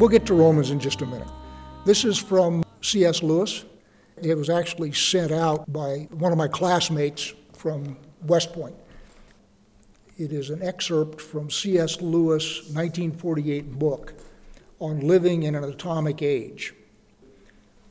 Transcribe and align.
We'll 0.00 0.08
get 0.08 0.24
to 0.26 0.34
Romans 0.34 0.70
in 0.70 0.80
just 0.80 1.02
a 1.02 1.06
minute. 1.06 1.28
This 1.84 2.06
is 2.06 2.16
from 2.16 2.64
C.S. 2.80 3.22
Lewis. 3.22 3.66
It 4.22 4.34
was 4.34 4.48
actually 4.48 4.92
sent 4.92 5.30
out 5.30 5.70
by 5.70 6.08
one 6.10 6.32
of 6.32 6.38
my 6.38 6.48
classmates 6.48 7.34
from 7.52 7.98
West 8.22 8.54
Point. 8.54 8.76
It 10.16 10.32
is 10.32 10.48
an 10.48 10.62
excerpt 10.62 11.20
from 11.20 11.50
C.S. 11.50 12.00
Lewis' 12.00 12.60
1948 12.72 13.78
book 13.78 14.14
on 14.78 15.00
living 15.00 15.42
in 15.42 15.54
an 15.54 15.64
atomic 15.64 16.22
age. 16.22 16.72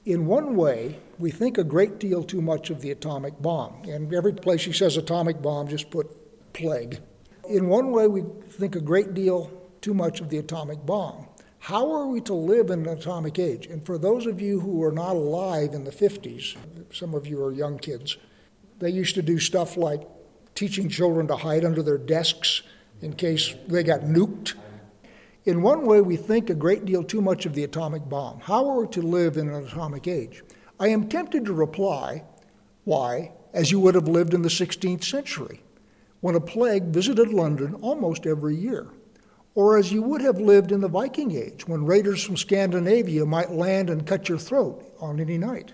In 0.03 0.25
one 0.25 0.55
way, 0.55 0.97
we 1.19 1.29
think 1.29 1.59
a 1.59 1.63
great 1.63 1.99
deal 1.99 2.23
too 2.23 2.41
much 2.41 2.71
of 2.71 2.81
the 2.81 2.89
atomic 2.89 3.39
bomb. 3.39 3.83
And 3.87 4.11
every 4.15 4.33
place 4.33 4.65
he 4.65 4.73
says 4.73 4.97
atomic 4.97 5.43
bomb, 5.43 5.67
just 5.67 5.91
put 5.91 6.53
plague. 6.53 7.01
In 7.47 7.69
one 7.69 7.91
way, 7.91 8.07
we 8.07 8.23
think 8.49 8.75
a 8.75 8.81
great 8.81 9.13
deal 9.13 9.51
too 9.81 9.93
much 9.93 10.21
of 10.21 10.29
the 10.31 10.39
atomic 10.39 10.83
bomb. 10.87 11.28
How 11.59 11.91
are 11.91 12.07
we 12.07 12.21
to 12.21 12.33
live 12.33 12.69
in 12.69 12.87
an 12.87 12.97
atomic 12.97 13.37
age? 13.37 13.67
And 13.67 13.85
for 13.85 13.97
those 13.97 14.25
of 14.25 14.41
you 14.41 14.61
who 14.61 14.81
are 14.83 14.91
not 14.91 15.15
alive 15.15 15.73
in 15.73 15.83
the 15.83 15.91
50s, 15.91 16.55
some 16.91 17.13
of 17.13 17.27
you 17.27 17.43
are 17.43 17.51
young 17.51 17.77
kids, 17.77 18.17
they 18.79 18.89
used 18.89 19.15
to 19.15 19.21
do 19.21 19.39
stuff 19.39 19.75
like 19.75 20.01
teaching 20.55 20.89
children 20.89 21.27
to 21.27 21.35
hide 21.35 21.65
under 21.65 21.83
their 21.83 21.97
desks 21.97 22.63
in 23.01 23.13
case 23.13 23.53
they 23.67 23.83
got 23.83 24.01
nuked. 24.01 24.53
In 25.45 25.61
one 25.61 25.85
way, 25.85 26.01
we 26.01 26.15
think 26.15 26.49
a 26.49 26.55
great 26.55 26.85
deal 26.85 27.03
too 27.03 27.21
much 27.21 27.45
of 27.45 27.53
the 27.53 27.63
atomic 27.65 28.07
bomb. 28.07 28.39
How 28.39 28.67
are 28.69 28.81
we 28.81 28.87
to 28.87 29.01
live 29.01 29.35
in 29.37 29.49
an 29.49 29.65
atomic 29.65 30.07
age? 30.07 30.43
I 30.79 30.87
am 30.87 31.09
tempted 31.09 31.45
to 31.45 31.53
reply, 31.53 32.23
why, 32.85 33.33
as 33.53 33.69
you 33.69 33.79
would 33.81 33.95
have 33.95 34.07
lived 34.07 34.33
in 34.33 34.43
the 34.43 34.49
16th 34.49 35.03
century, 35.03 35.61
when 36.21 36.35
a 36.35 36.41
plague 36.41 36.85
visited 36.85 37.29
London 37.29 37.75
almost 37.75 38.25
every 38.25 38.55
year 38.55 38.87
or 39.59 39.77
as 39.77 39.91
you 39.91 40.01
would 40.01 40.21
have 40.21 40.39
lived 40.39 40.71
in 40.71 40.79
the 40.79 40.87
Viking 40.87 41.35
Age, 41.35 41.67
when 41.67 41.85
raiders 41.85 42.23
from 42.23 42.37
Scandinavia 42.37 43.25
might 43.25 43.51
land 43.51 43.89
and 43.89 44.07
cut 44.07 44.29
your 44.29 44.37
throat 44.37 44.81
on 45.01 45.19
any 45.19 45.37
night. 45.37 45.73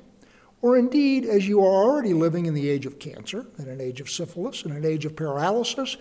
Or 0.64 0.76
indeed, 0.76 1.24
as 1.24 1.48
you 1.48 1.60
are 1.60 1.84
already 1.84 2.12
living 2.12 2.48
in 2.48 2.56
the 2.56 2.68
age 2.68 2.88
of 2.88 2.98
cancer, 2.98 3.46
in 3.60 3.70
an 3.70 3.80
age 3.80 4.02
of 4.02 4.10
syphilis, 4.10 4.66
in 4.66 4.72
an 4.72 4.86
age 4.86 5.06
of 5.06 5.16
paralysis, 5.16 5.98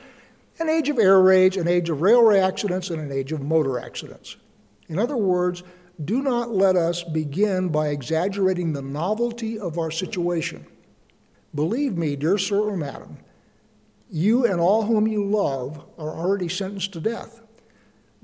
an 0.59 0.71
age 0.71 0.89
of 0.89 0.99
air 0.99 1.21
raids, 1.21 1.59
an 1.59 1.69
age 1.69 1.91
of 1.91 2.01
railway 2.01 2.39
accidents, 2.39 2.89
and 2.89 3.03
an 3.03 3.13
age 3.13 3.33
of 3.33 3.43
motor 3.43 3.79
accidents. 3.79 4.39
In 4.89 4.99
other 4.99 5.19
words, 5.19 5.63
do 6.03 6.23
not 6.23 6.53
let 6.53 6.77
us 6.77 7.03
begin 7.03 7.69
by 7.69 7.89
exaggerating 7.89 8.73
the 8.73 8.81
novelty 8.81 9.59
of 9.59 9.79
our 9.79 9.91
situation. 9.91 10.65
Believe 11.55 11.99
me, 11.99 12.17
dear 12.17 12.39
sir 12.39 12.61
or 12.61 12.79
madam, 12.79 13.19
you 14.11 14.47
and 14.47 14.59
all 14.59 14.85
whom 14.85 15.07
you 15.07 15.23
love 15.23 15.85
are 15.99 16.17
already 16.17 16.49
sentenced 16.49 16.95
to 16.95 17.01
death 17.03 17.43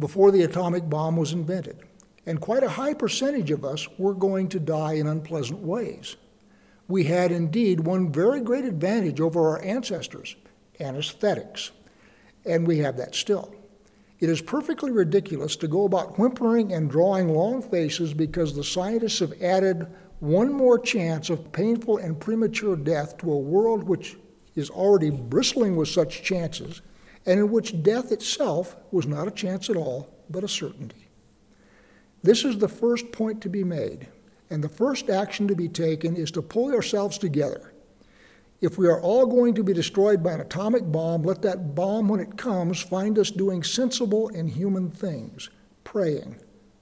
before 0.01 0.33
the 0.33 0.43
atomic 0.43 0.89
bomb 0.89 1.17
was 1.17 1.33
invented. 1.33 1.79
And 2.27 2.41
quite 2.41 2.63
a 2.63 2.71
high 2.71 2.95
percentage 2.95 3.51
of 3.51 3.65
us 3.65 3.87
were 3.99 4.15
going 4.15 4.49
to 4.49 4.59
die 4.59 4.95
in 4.95 5.07
unpleasant 5.07 5.61
ways. 5.61 6.17
We 6.89 7.05
had 7.05 7.31
indeed 7.31 7.81
one 7.81 8.13
very 8.13 8.41
great 8.41 8.65
advantage 8.65 9.21
over 9.21 9.49
our 9.51 9.63
ancestors 9.63 10.35
anesthetics. 10.81 11.71
And 12.47 12.67
we 12.67 12.79
have 12.79 12.97
that 12.97 13.15
still. 13.15 13.55
It 14.19 14.29
is 14.29 14.41
perfectly 14.41 14.91
ridiculous 14.91 15.57
to 15.57 15.69
go 15.69 15.85
about 15.85 16.19
whimpering 16.19 16.73
and 16.73 16.91
drawing 16.91 17.29
long 17.29 17.63
faces 17.63 18.15
because 18.15 18.55
the 18.55 18.65
scientists 18.65 19.19
have 19.21 19.41
added 19.43 19.87
one 20.21 20.53
more 20.53 20.79
chance 20.79 21.31
of 21.31 21.53
painful 21.53 21.99
and 21.99 22.21
premature 22.21 22.77
death 22.77 23.17
to 23.19 23.33
a 23.33 23.39
world 23.39 23.85
which 23.85 24.17
is 24.57 24.69
already 24.69 25.11
bristling 25.11 25.77
with 25.77 25.89
such 25.89 26.23
chances 26.23 26.83
and 27.31 27.39
in 27.39 27.49
which 27.49 27.81
death 27.85 28.11
itself 28.11 28.75
was 28.91 29.07
not 29.07 29.29
a 29.29 29.31
chance 29.31 29.71
at 29.71 29.77
all, 29.77 30.13
but 30.29 30.43
a 30.43 30.49
certainty. 30.49 31.07
This 32.25 32.45
is 32.45 32.59
the 32.59 32.67
first 32.67 33.13
point 33.13 33.41
to 33.43 33.49
be 33.49 33.63
made, 33.63 34.09
and 34.51 34.65
the 34.65 34.69
first 34.69 35.09
action 35.09 35.47
to 35.47 35.55
be 35.55 35.69
taken 35.69 36.17
is 36.17 36.33
to 36.33 36.43
pull 36.43 36.75
ourselves 36.75 37.19
together. 37.19 37.73
If 38.61 38.79
we 38.79 38.89
are 38.89 39.01
all 39.01 39.27
going 39.27 39.55
to 39.55 39.63
be 39.63 39.73
destroyed 39.73 40.25
by 40.25 40.33
an 40.33 40.41
atomic 40.41 40.91
bomb, 40.91 41.23
let 41.23 41.41
that 41.43 41.77
bomb, 41.77 42.09
when 42.09 42.19
it 42.19 42.37
comes, 42.37 42.81
find 42.81 43.17
us 43.17 43.31
doing 43.31 43.63
sensible 43.63 44.29
and 44.31 44.51
human 44.51 44.91
things 44.91 45.51
praying, 45.85 46.35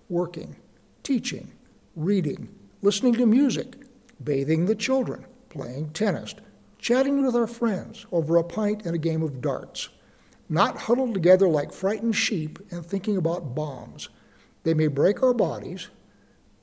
working, 0.08 0.56
teaching, 1.02 1.52
reading, 1.94 2.48
listening 2.80 3.12
to 3.16 3.26
music, 3.26 3.76
bathing 4.24 4.64
the 4.64 4.74
children, 4.74 5.26
playing 5.50 5.90
tennis, 5.90 6.34
chatting 6.78 7.22
with 7.22 7.36
our 7.36 7.46
friends 7.46 8.06
over 8.10 8.38
a 8.38 8.42
pint 8.42 8.86
and 8.86 8.94
a 8.94 8.98
game 8.98 9.22
of 9.22 9.42
darts 9.42 9.90
not 10.48 10.78
huddled 10.82 11.14
together 11.14 11.48
like 11.48 11.72
frightened 11.72 12.16
sheep 12.16 12.58
and 12.70 12.84
thinking 12.84 13.16
about 13.16 13.54
bombs. 13.54 14.08
They 14.64 14.74
may 14.74 14.86
break 14.86 15.22
our 15.22 15.34
bodies, 15.34 15.88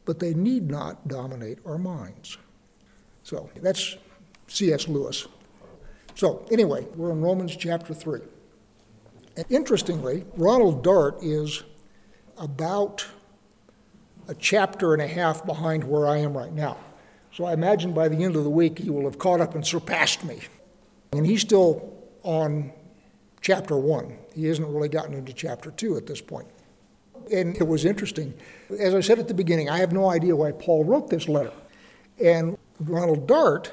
but 0.06 0.20
they 0.20 0.34
need 0.34 0.70
not 0.70 1.08
dominate 1.08 1.60
our 1.66 1.78
minds. 1.78 2.38
So 3.24 3.50
that's 3.62 3.98
C.S. 4.48 4.88
Lewis. 4.88 5.28
So, 6.16 6.46
anyway, 6.52 6.88
we're 6.96 7.12
in 7.12 7.22
Romans 7.22 7.56
chapter 7.56 7.94
3. 7.94 8.22
And 9.38 9.46
interestingly, 9.50 10.26
Ronald 10.38 10.84
Dart 10.84 11.18
is 11.22 11.64
about 12.38 13.06
a 14.28 14.36
chapter 14.36 14.94
and 14.94 15.02
a 15.02 15.08
half 15.08 15.46
behind 15.46 15.84
where 15.84 16.08
I 16.08 16.18
am 16.18 16.36
right 16.36 16.54
now. 16.54 16.78
So 17.34 17.46
I 17.46 17.54
imagine 17.54 17.94
by 17.94 18.08
the 18.08 18.24
end 18.24 18.36
of 18.36 18.44
the 18.44 18.50
week 18.50 18.80
he 18.80 18.90
will 18.90 19.04
have 19.04 19.20
caught 19.20 19.42
up 19.42 19.56
and 19.56 19.66
surpassed 19.66 20.24
me. 20.24 20.40
And 21.12 21.26
he's 21.26 21.42
still 21.42 21.94
on 22.24 22.72
chapter 23.46 23.78
one. 23.78 24.18
He 24.34 24.46
hasn't 24.46 24.68
really 24.68 24.90
gotten 24.90 25.14
into 25.14 25.32
chapter 25.32 25.70
two 25.70 25.98
at 25.98 26.08
this 26.08 26.20
point. 26.20 26.48
And 27.32 27.56
it 27.58 27.68
was 27.68 27.86
interesting. 27.86 28.34
As 28.80 28.96
I 28.96 29.02
said 29.02 29.20
at 29.20 29.28
the 29.28 29.36
beginning, 29.36 29.70
I 29.70 29.78
have 29.78 29.94
no 29.94 30.10
idea 30.10 30.36
why 30.36 30.52
Paul 30.52 30.84
wrote 30.84 31.12
this 31.12 31.30
letter. 31.30 31.54
And 32.24 32.58
Ronald 32.80 33.28
Dart, 33.28 33.72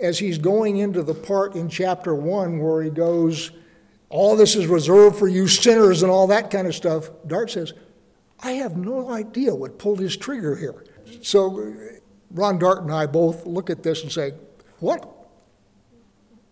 as 0.00 0.18
he's 0.18 0.38
going 0.38 0.78
into 0.78 1.04
the 1.04 1.14
part 1.14 1.54
in 1.54 1.68
chapter 1.68 2.16
one 2.16 2.58
where 2.58 2.82
he 2.82 2.90
goes, 2.90 3.52
all 4.08 4.34
this 4.34 4.56
is 4.56 4.66
reserved 4.66 5.16
for 5.16 5.28
you 5.28 5.46
sinners 5.46 6.02
and 6.02 6.10
all 6.10 6.26
that 6.26 6.50
kind 6.50 6.66
of 6.66 6.74
stuff, 6.74 7.10
Dart 7.24 7.52
says, 7.52 7.72
I 8.40 8.52
have 8.52 8.76
no 8.76 9.08
idea 9.08 9.54
what 9.54 9.78
pulled 9.78 10.00
his 10.00 10.16
trigger 10.16 10.56
here. 10.56 10.84
So 11.22 11.74
Ron 12.32 12.58
Dart 12.58 12.82
and 12.82 12.92
I 12.92 13.06
both 13.06 13.46
look 13.46 13.70
at 13.70 13.84
this 13.84 14.02
and 14.02 14.10
say, 14.10 14.32
what 14.80 15.08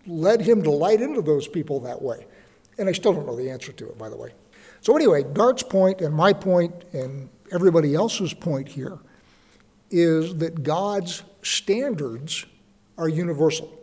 led 0.07 0.39
him 0.39 0.63
to 0.63 0.71
light 0.71 1.01
into 1.01 1.21
those 1.21 1.45
people 1.45 1.81
that 1.81 2.01
way? 2.01 2.25
And 2.79 2.87
I 2.87 2.93
still 2.93 3.13
don't 3.13 3.27
know 3.27 3.35
the 3.35 3.51
answer 3.51 3.73
to 3.73 3.89
it, 3.89 3.97
by 3.97 4.09
the 4.09 4.17
way. 4.17 4.31
So, 4.81 4.95
anyway, 4.95 5.23
Dart's 5.33 5.63
point 5.63 5.99
and 5.99 6.15
my 6.15 6.31
point 6.31 6.73
and 6.93 7.29
everybody 7.51 7.93
else's 7.93 8.33
point 8.33 8.69
here 8.69 8.97
is 9.91 10.35
that 10.37 10.63
God's 10.63 11.23
standards 11.43 12.45
are 12.97 13.09
universal. 13.09 13.77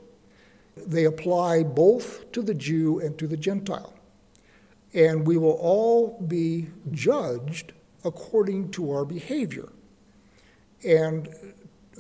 They 0.77 1.05
apply 1.05 1.65
both 1.65 2.33
to 2.33 2.43
the 2.43 2.55
Jew 2.55 3.01
and 3.01 3.19
to 3.19 3.27
the 3.27 3.37
Gentile. 3.37 3.93
And 4.95 5.27
we 5.27 5.37
will 5.37 5.59
all 5.61 6.23
be 6.27 6.69
judged 6.91 7.73
according 8.05 8.71
to 8.73 8.91
our 8.93 9.05
behavior. 9.05 9.69
And 10.87 11.29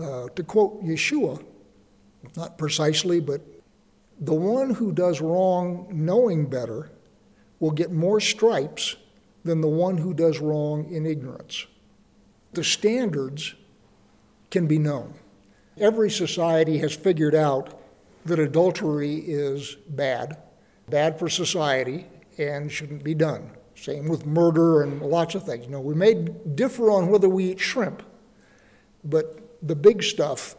uh, 0.01 0.29
to 0.35 0.43
quote 0.45 0.83
Yeshua, 0.83 1.45
not 2.37 2.57
precisely, 2.59 3.21
but 3.21 3.41
the 4.19 4.35
one 4.35 4.71
who 4.71 4.93
does 4.93 5.21
wrong 5.21 5.89
knowing 5.91 6.47
better 6.47 6.91
will 7.61 7.71
get 7.71 7.93
more 7.93 8.21
stripes 8.21 8.97
than 9.45 9.61
the 9.61 9.69
one 9.69 9.99
who 9.99 10.15
does 10.15 10.39
wrong 10.39 10.91
in 10.91 11.07
ignorance. 11.07 11.67
The 12.53 12.65
standards 12.65 13.55
can 14.51 14.67
be 14.67 14.79
known. 14.79 15.15
Every 15.79 16.11
society 16.11 16.79
has 16.79 16.95
figured 16.95 17.35
out 17.35 17.79
that 18.25 18.39
adultery 18.39 19.17
is 19.17 19.77
bad, 19.89 20.39
bad 20.89 21.19
for 21.19 21.29
society, 21.29 22.07
and 22.39 22.73
shouldn't 22.73 23.05
be 23.05 23.15
done. 23.15 23.51
Same 23.75 24.09
with 24.09 24.25
murder 24.25 24.83
and 24.83 25.03
lots 25.03 25.35
of 25.35 25.45
things. 25.45 25.69
No, 25.69 25.81
we 25.81 25.95
may 25.95 26.15
differ 26.15 26.91
on 26.91 27.09
whether 27.09 27.29
we 27.29 27.51
eat 27.51 27.61
shrimp, 27.61 28.03
but 29.05 29.59
the 29.63 29.77
big 29.77 30.03
stuff 30.03 30.57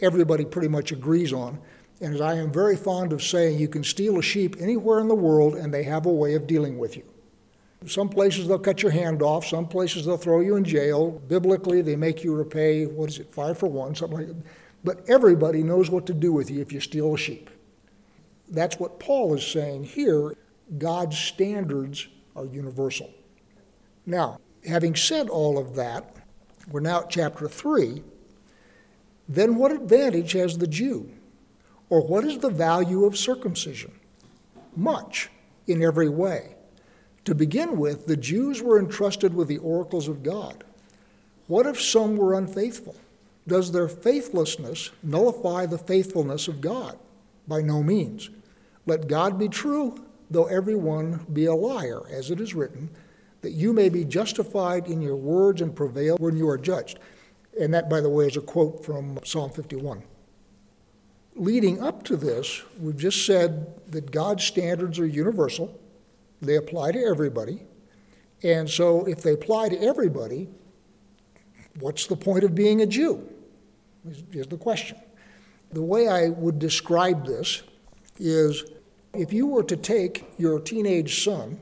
everybody 0.00 0.44
pretty 0.44 0.68
much 0.68 0.92
agrees 0.92 1.32
on. 1.32 1.58
And 2.04 2.14
as 2.14 2.20
I 2.20 2.34
am 2.34 2.52
very 2.52 2.76
fond 2.76 3.14
of 3.14 3.22
saying, 3.22 3.58
you 3.58 3.66
can 3.66 3.82
steal 3.82 4.18
a 4.18 4.22
sheep 4.22 4.56
anywhere 4.60 5.00
in 5.00 5.08
the 5.08 5.14
world 5.14 5.54
and 5.54 5.72
they 5.72 5.84
have 5.84 6.04
a 6.04 6.12
way 6.12 6.34
of 6.34 6.46
dealing 6.46 6.76
with 6.76 6.98
you. 6.98 7.02
Some 7.86 8.10
places 8.10 8.46
they'll 8.46 8.58
cut 8.58 8.82
your 8.82 8.92
hand 8.92 9.22
off, 9.22 9.46
some 9.46 9.66
places 9.66 10.04
they'll 10.04 10.18
throw 10.18 10.40
you 10.40 10.56
in 10.56 10.64
jail. 10.64 11.22
Biblically, 11.28 11.80
they 11.80 11.96
make 11.96 12.22
you 12.22 12.34
repay, 12.34 12.84
what 12.84 13.08
is 13.08 13.20
it, 13.20 13.32
five 13.32 13.56
for 13.56 13.68
one, 13.68 13.94
something 13.94 14.18
like 14.18 14.26
that. 14.28 14.36
But 14.84 15.08
everybody 15.08 15.62
knows 15.62 15.88
what 15.88 16.04
to 16.04 16.12
do 16.12 16.30
with 16.30 16.50
you 16.50 16.60
if 16.60 16.72
you 16.72 16.80
steal 16.80 17.14
a 17.14 17.16
sheep. 17.16 17.48
That's 18.50 18.78
what 18.78 19.00
Paul 19.00 19.32
is 19.32 19.46
saying 19.46 19.84
here. 19.84 20.34
God's 20.76 21.18
standards 21.18 22.06
are 22.36 22.44
universal. 22.44 23.10
Now, 24.04 24.40
having 24.68 24.94
said 24.94 25.30
all 25.30 25.56
of 25.56 25.74
that, 25.76 26.16
we're 26.70 26.80
now 26.80 27.00
at 27.00 27.08
chapter 27.08 27.48
3. 27.48 28.02
Then 29.26 29.56
what 29.56 29.72
advantage 29.72 30.32
has 30.32 30.58
the 30.58 30.66
Jew? 30.66 31.10
Or 31.90 32.06
what 32.06 32.24
is 32.24 32.38
the 32.38 32.50
value 32.50 33.04
of 33.04 33.16
circumcision? 33.16 33.92
Much 34.76 35.30
in 35.66 35.82
every 35.82 36.08
way. 36.08 36.56
To 37.24 37.34
begin 37.34 37.78
with, 37.78 38.06
the 38.06 38.16
Jews 38.16 38.60
were 38.60 38.78
entrusted 38.78 39.34
with 39.34 39.48
the 39.48 39.58
oracles 39.58 40.08
of 40.08 40.22
God. 40.22 40.64
What 41.46 41.66
if 41.66 41.80
some 41.80 42.16
were 42.16 42.34
unfaithful? 42.34 42.96
Does 43.46 43.72
their 43.72 43.88
faithlessness 43.88 44.90
nullify 45.02 45.66
the 45.66 45.78
faithfulness 45.78 46.48
of 46.48 46.60
God? 46.60 46.98
By 47.46 47.60
no 47.60 47.82
means. 47.82 48.30
Let 48.86 49.06
God 49.06 49.38
be 49.38 49.48
true, 49.48 50.02
though 50.30 50.46
every 50.46 50.74
one 50.74 51.26
be 51.32 51.44
a 51.46 51.54
liar, 51.54 52.02
as 52.10 52.30
it 52.30 52.40
is 52.40 52.54
written, 52.54 52.90
that 53.42 53.52
you 53.52 53.72
may 53.72 53.90
be 53.90 54.04
justified 54.04 54.86
in 54.86 55.02
your 55.02 55.16
words 55.16 55.60
and 55.60 55.76
prevail 55.76 56.16
when 56.16 56.36
you 56.36 56.48
are 56.48 56.58
judged. 56.58 56.98
And 57.60 57.72
that, 57.74 57.90
by 57.90 58.00
the 58.00 58.08
way, 58.08 58.26
is 58.26 58.36
a 58.36 58.40
quote 58.40 58.84
from 58.84 59.18
Psalm 59.24 59.50
51. 59.50 60.02
Leading 61.36 61.82
up 61.82 62.04
to 62.04 62.16
this, 62.16 62.62
we've 62.78 62.96
just 62.96 63.26
said 63.26 63.90
that 63.90 64.10
God's 64.12 64.44
standards 64.44 64.98
are 64.98 65.06
universal, 65.06 65.80
they 66.40 66.56
apply 66.56 66.92
to 66.92 67.04
everybody. 67.04 67.62
And 68.42 68.68
so, 68.68 69.04
if 69.06 69.22
they 69.22 69.32
apply 69.32 69.70
to 69.70 69.80
everybody, 69.80 70.48
what's 71.80 72.06
the 72.06 72.16
point 72.16 72.44
of 72.44 72.54
being 72.54 72.82
a 72.82 72.86
Jew? 72.86 73.26
Is 74.32 74.46
the 74.46 74.58
question. 74.58 74.98
The 75.72 75.82
way 75.82 76.08
I 76.08 76.28
would 76.28 76.58
describe 76.58 77.26
this 77.26 77.62
is 78.18 78.64
if 79.14 79.32
you 79.32 79.46
were 79.46 79.64
to 79.64 79.76
take 79.76 80.24
your 80.38 80.60
teenage 80.60 81.24
son 81.24 81.58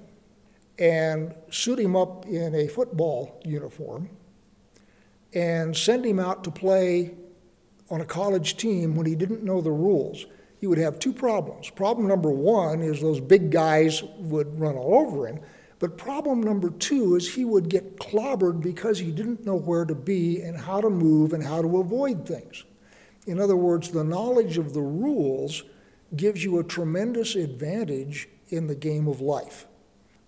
and 0.79 1.35
suit 1.51 1.79
him 1.79 1.95
up 1.95 2.27
in 2.27 2.55
a 2.55 2.67
football 2.67 3.41
uniform 3.45 4.11
and 5.35 5.77
send 5.77 6.05
him 6.05 6.19
out 6.19 6.45
to 6.45 6.51
play 6.51 7.15
on 7.93 8.01
a 8.01 8.07
college 8.07 8.57
team 8.57 8.97
when 8.97 9.07
he 9.07 9.15
didn't 9.15 9.45
know 9.45 9.61
the 9.61 9.71
rules, 9.71 10.25
you 10.61 10.71
would 10.71 10.79
have 10.79 10.99
two 10.99 11.13
problems. 11.13 11.69
Problem 11.69 12.09
number 12.09 12.31
one 12.31 12.81
is 12.81 13.01
those 13.01 13.21
big 13.21 13.51
guys 13.51 14.03
would 14.17 14.59
run 14.59 14.77
all 14.77 15.07
over 15.07 15.29
him. 15.29 15.39
But 15.79 15.99
problem 15.99 16.43
number 16.43 16.71
two 16.71 17.17
is 17.17 17.35
he 17.35 17.45
would 17.45 17.69
get 17.69 17.99
clobbered 17.99 18.63
because 18.63 18.99
he 18.99 19.11
didn't 19.11 19.45
know 19.45 19.57
where 19.57 19.85
to 19.85 19.95
be 19.95 20.41
and 20.41 20.57
how 20.57 20.81
to 20.81 20.89
move 20.89 21.35
and 21.35 21.45
how 21.45 21.61
to 21.61 21.79
avoid 21.79 22.27
things. 22.27 22.65
In 23.27 23.39
other 23.39 23.57
words, 23.57 23.91
the 23.91 24.05
knowledge 24.05 24.57
of 24.57 24.73
the 24.73 24.81
rules 24.81 25.63
gives 26.17 26.43
you 26.43 26.59
a 26.59 26.65
tremendous 26.65 27.35
advantage 27.35 28.27
in 28.49 28.69
the 28.69 28.75
game 28.75 29.07
of 29.07 29.21
life. 29.21 29.67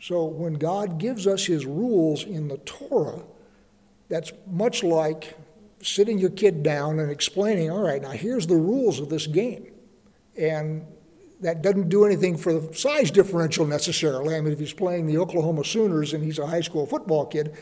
So 0.01 0.25
when 0.25 0.55
God 0.55 0.99
gives 0.99 1.27
us 1.27 1.47
his 1.47 1.65
rules 1.65 2.25
in 2.25 2.49
the 2.49 2.59
Torah, 2.59 3.23
that's 4.11 4.33
much 4.47 4.83
like 4.83 5.39
sitting 5.85 6.19
your 6.19 6.31
kid 6.31 6.63
down 6.63 6.99
and 6.99 7.11
explaining, 7.11 7.71
all 7.71 7.83
right, 7.83 8.01
now 8.01 8.11
here's 8.11 8.47
the 8.47 8.57
rules 8.57 8.99
of 8.99 9.11
this 9.11 9.27
game. 9.27 9.67
And 10.37 10.87
that 11.41 11.61
doesn't 11.63 11.91
do 11.91 12.05
anything 12.07 12.39
for 12.39 12.59
the 12.59 12.75
size 12.75 13.11
differential 13.11 13.67
necessarily. 13.67 14.35
I 14.35 14.41
mean, 14.41 14.53
if 14.53 14.59
he's 14.59 14.73
playing 14.73 15.07
the 15.07 15.19
Oklahoma 15.19 15.65
Sooners 15.65 16.15
and 16.15 16.25
he's 16.25 16.39
a 16.39 16.47
high 16.47 16.63
school 16.63 16.87
football 16.87 17.27
kid, 17.27 17.55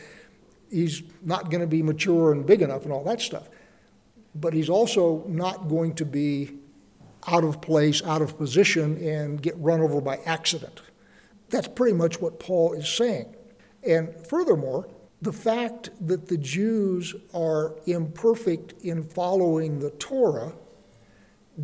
he's 0.71 1.03
not 1.21 1.51
going 1.51 1.59
to 1.61 1.67
be 1.67 1.83
mature 1.83 2.31
and 2.31 2.45
big 2.45 2.61
enough 2.61 2.83
and 2.83 2.93
all 2.93 3.03
that 3.03 3.19
stuff. 3.19 3.49
But 4.33 4.53
he's 4.53 4.69
also 4.69 5.25
not 5.27 5.67
going 5.67 5.95
to 5.95 6.05
be 6.05 6.51
out 7.27 7.43
of 7.43 7.61
place, 7.61 8.01
out 8.03 8.21
of 8.21 8.37
position, 8.37 8.97
and 9.05 9.41
get 9.41 9.55
run 9.57 9.81
over 9.81 9.99
by 10.01 10.17
accident. 10.25 10.81
That's 11.49 11.67
pretty 11.67 11.93
much 11.93 12.21
what 12.21 12.39
Paul 12.39 12.73
is 12.73 12.87
saying. 12.87 13.35
And 13.85 14.15
furthermore, 14.27 14.87
the 15.23 15.33
fact 15.33 15.89
that 16.05 16.27
the 16.27 16.37
Jews 16.37 17.15
are 17.33 17.75
imperfect 17.85 18.73
in 18.83 19.03
following 19.03 19.79
the 19.79 19.91
Torah 19.91 20.51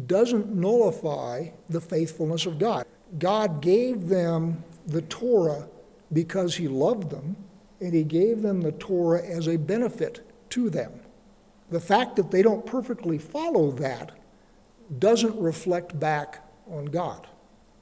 doesn't 0.06 0.56
nullify 0.56 1.50
the 1.69 1.81
faithfulness 1.81 2.45
of 2.45 2.57
God. 2.57 2.85
God 3.17 3.61
gave 3.61 4.07
them 4.07 4.63
the 4.88 5.01
Torah 5.01 5.67
because 6.13 6.56
He 6.56 6.69
loved 6.69 7.09
them, 7.09 7.35
and 7.81 7.94
He 7.94 8.03
gave 8.06 8.41
them 8.41 8.61
the 8.61 8.71
Torah 8.71 9.21
as 9.21 9.47
a 9.47 9.57
benefit 9.57 10.25
to 10.51 10.69
them. 10.69 10.94
The 11.69 11.81
fact 11.81 12.15
that 12.15 12.31
they 12.31 12.41
don't 12.41 12.65
perfectly 12.65 13.17
follow 13.17 13.71
that 13.71 14.17
doesn't 15.00 15.38
reflect 15.38 16.00
back 16.00 16.47
on 16.71 16.85
God. 16.85 17.27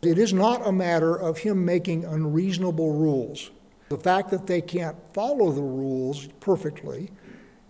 It 0.02 0.18
is 0.18 0.34
not 0.34 0.66
a 0.66 0.72
matter 0.72 1.16
of 1.16 1.40
Him 1.40 1.64
making 1.66 2.04
unreasonable 2.04 2.94
rules. 2.94 3.52
The 3.90 3.98
fact 3.98 4.32
that 4.32 4.48
they 4.48 4.62
can't 4.62 4.98
follow 5.14 5.52
the 5.52 5.62
rules 5.62 6.28
perfectly 6.40 7.12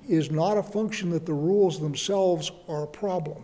is 0.08 0.32
not 0.32 0.58
a 0.58 0.64
function 0.64 1.10
that 1.12 1.26
the 1.26 1.34
rules 1.34 1.80
themselves 1.80 2.52
are 2.68 2.84
a 2.84 2.88
problem. 2.88 3.44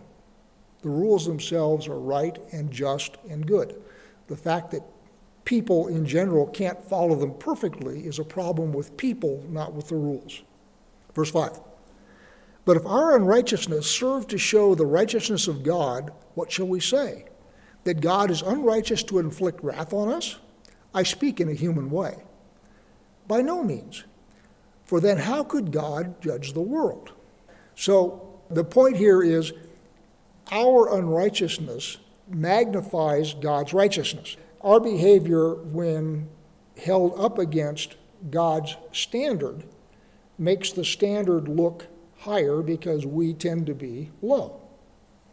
The 0.82 0.90
rules 0.90 1.26
themselves 1.26 1.86
are 1.88 1.98
right 1.98 2.36
and 2.52 2.70
just 2.70 3.16
and 3.28 3.46
good. 3.46 3.80
The 4.26 4.36
fact 4.36 4.70
that 4.72 4.82
people 5.44 5.88
in 5.88 6.06
general 6.06 6.46
can't 6.46 6.82
follow 6.82 7.14
them 7.14 7.34
perfectly 7.34 8.00
is 8.06 8.18
a 8.18 8.24
problem 8.24 8.72
with 8.72 8.96
people, 8.96 9.44
not 9.48 9.72
with 9.72 9.88
the 9.88 9.96
rules. 9.96 10.42
Verse 11.14 11.30
5. 11.30 11.60
But 12.64 12.78
if 12.78 12.86
our 12.86 13.16
unrighteousness 13.16 13.90
served 13.90 14.30
to 14.30 14.38
show 14.38 14.74
the 14.74 14.86
righteousness 14.86 15.48
of 15.48 15.62
God, 15.62 16.12
what 16.34 16.50
shall 16.50 16.66
we 16.66 16.80
say? 16.80 17.26
That 17.84 18.00
God 18.00 18.30
is 18.30 18.40
unrighteous 18.40 19.02
to 19.04 19.18
inflict 19.18 19.62
wrath 19.62 19.92
on 19.92 20.10
us? 20.10 20.38
I 20.94 21.02
speak 21.02 21.40
in 21.40 21.48
a 21.50 21.54
human 21.54 21.90
way. 21.90 22.22
By 23.26 23.40
no 23.40 23.62
means. 23.62 24.04
For 24.84 25.00
then 25.00 25.18
how 25.18 25.44
could 25.44 25.72
God 25.72 26.20
judge 26.20 26.52
the 26.52 26.60
world? 26.60 27.12
So 27.74 28.40
the 28.50 28.64
point 28.64 28.96
here 28.96 29.22
is 29.22 29.52
our 30.52 30.96
unrighteousness 30.96 31.98
magnifies 32.28 33.34
God's 33.34 33.72
righteousness. 33.72 34.36
Our 34.60 34.80
behavior, 34.80 35.54
when 35.54 36.28
held 36.82 37.18
up 37.18 37.38
against 37.38 37.96
God's 38.30 38.76
standard, 38.92 39.64
makes 40.38 40.72
the 40.72 40.84
standard 40.84 41.48
look 41.48 41.86
higher 42.18 42.62
because 42.62 43.06
we 43.06 43.34
tend 43.34 43.66
to 43.66 43.74
be 43.74 44.10
low. 44.22 44.60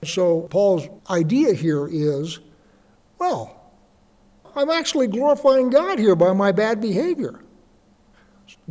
So 0.03 0.41
Paul's 0.41 0.87
idea 1.09 1.53
here 1.53 1.87
is 1.87 2.39
well, 3.19 3.71
I'm 4.55 4.71
actually 4.71 5.07
glorifying 5.07 5.69
God 5.69 5.99
here 5.99 6.15
by 6.15 6.33
my 6.33 6.51
bad 6.51 6.81
behavior. 6.81 7.39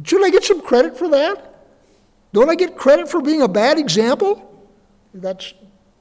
Should 0.04 0.24
I 0.24 0.30
get 0.30 0.44
some 0.44 0.60
credit 0.60 0.96
for 0.96 1.08
that? 1.08 1.46
Don't 2.32 2.48
I 2.48 2.54
get 2.54 2.76
credit 2.76 3.08
for 3.08 3.20
being 3.20 3.42
a 3.42 3.48
bad 3.48 3.78
example? 3.78 4.46
That's 5.12 5.54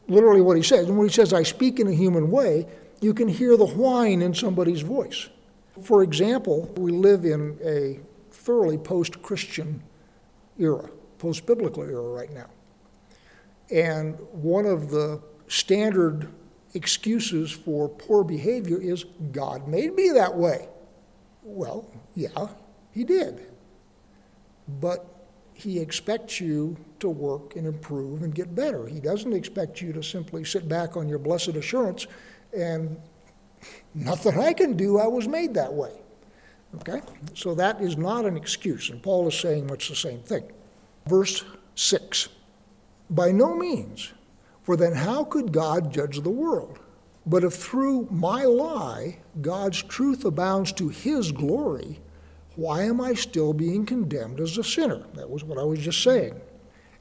literally 0.07 0.41
what 0.41 0.57
he 0.57 0.63
says. 0.63 0.87
And 0.87 0.97
when 0.97 1.07
he 1.07 1.13
says, 1.13 1.33
I 1.33 1.43
speak 1.43 1.79
in 1.79 1.87
a 1.87 1.93
human 1.93 2.29
way, 2.29 2.67
you 3.01 3.13
can 3.13 3.27
hear 3.27 3.57
the 3.57 3.65
whine 3.65 4.21
in 4.21 4.33
somebody's 4.33 4.81
voice. 4.81 5.29
For 5.83 6.03
example, 6.03 6.71
we 6.77 6.91
live 6.91 7.25
in 7.25 7.57
a 7.63 7.99
thoroughly 8.31 8.77
post 8.77 9.21
Christian 9.21 9.81
era, 10.57 10.89
post 11.17 11.45
biblical 11.45 11.83
era 11.83 12.01
right 12.01 12.31
now. 12.31 12.49
And 13.71 14.17
one 14.31 14.65
of 14.65 14.89
the 14.89 15.21
standard 15.47 16.27
excuses 16.73 17.51
for 17.51 17.89
poor 17.89 18.23
behavior 18.23 18.79
is 18.79 19.05
God 19.31 19.67
made 19.67 19.95
me 19.95 20.09
that 20.09 20.35
way. 20.35 20.67
Well, 21.43 21.89
yeah, 22.15 22.47
he 22.91 23.03
did. 23.03 23.48
But 24.79 25.05
he 25.53 25.79
expects 25.79 26.39
you 26.39 26.77
to 26.99 27.09
work 27.09 27.55
and 27.55 27.65
improve 27.65 28.23
and 28.23 28.33
get 28.33 28.55
better. 28.55 28.87
He 28.87 28.99
doesn't 28.99 29.33
expect 29.33 29.81
you 29.81 29.91
to 29.93 30.03
simply 30.03 30.45
sit 30.45 30.69
back 30.69 30.95
on 30.95 31.09
your 31.09 31.19
blessed 31.19 31.49
assurance 31.49 32.07
and 32.57 32.97
nothing 33.93 34.39
I 34.39 34.53
can 34.53 34.77
do, 34.77 34.99
I 34.99 35.07
was 35.07 35.27
made 35.27 35.53
that 35.55 35.73
way. 35.73 35.91
Okay? 36.75 37.01
So 37.33 37.55
that 37.55 37.81
is 37.81 37.97
not 37.97 38.25
an 38.25 38.37
excuse, 38.37 38.89
and 38.89 39.01
Paul 39.01 39.27
is 39.27 39.37
saying 39.37 39.67
much 39.67 39.89
the 39.89 39.95
same 39.95 40.19
thing. 40.19 40.43
Verse 41.07 41.43
6 41.75 42.29
By 43.09 43.31
no 43.31 43.55
means, 43.55 44.13
for 44.63 44.75
then 44.77 44.93
how 44.93 45.23
could 45.23 45.51
God 45.51 45.91
judge 45.91 46.21
the 46.21 46.29
world? 46.29 46.79
But 47.25 47.43
if 47.43 47.53
through 47.53 48.07
my 48.11 48.43
lie 48.43 49.19
God's 49.41 49.83
truth 49.83 50.25
abounds 50.25 50.71
to 50.73 50.89
his 50.89 51.31
glory, 51.31 51.99
why 52.59 52.83
am 52.83 52.99
I 52.99 53.13
still 53.13 53.53
being 53.53 53.85
condemned 53.85 54.41
as 54.41 54.57
a 54.57 54.63
sinner? 54.65 55.05
That 55.13 55.29
was 55.29 55.45
what 55.45 55.57
I 55.57 55.63
was 55.63 55.79
just 55.79 56.03
saying. 56.03 56.39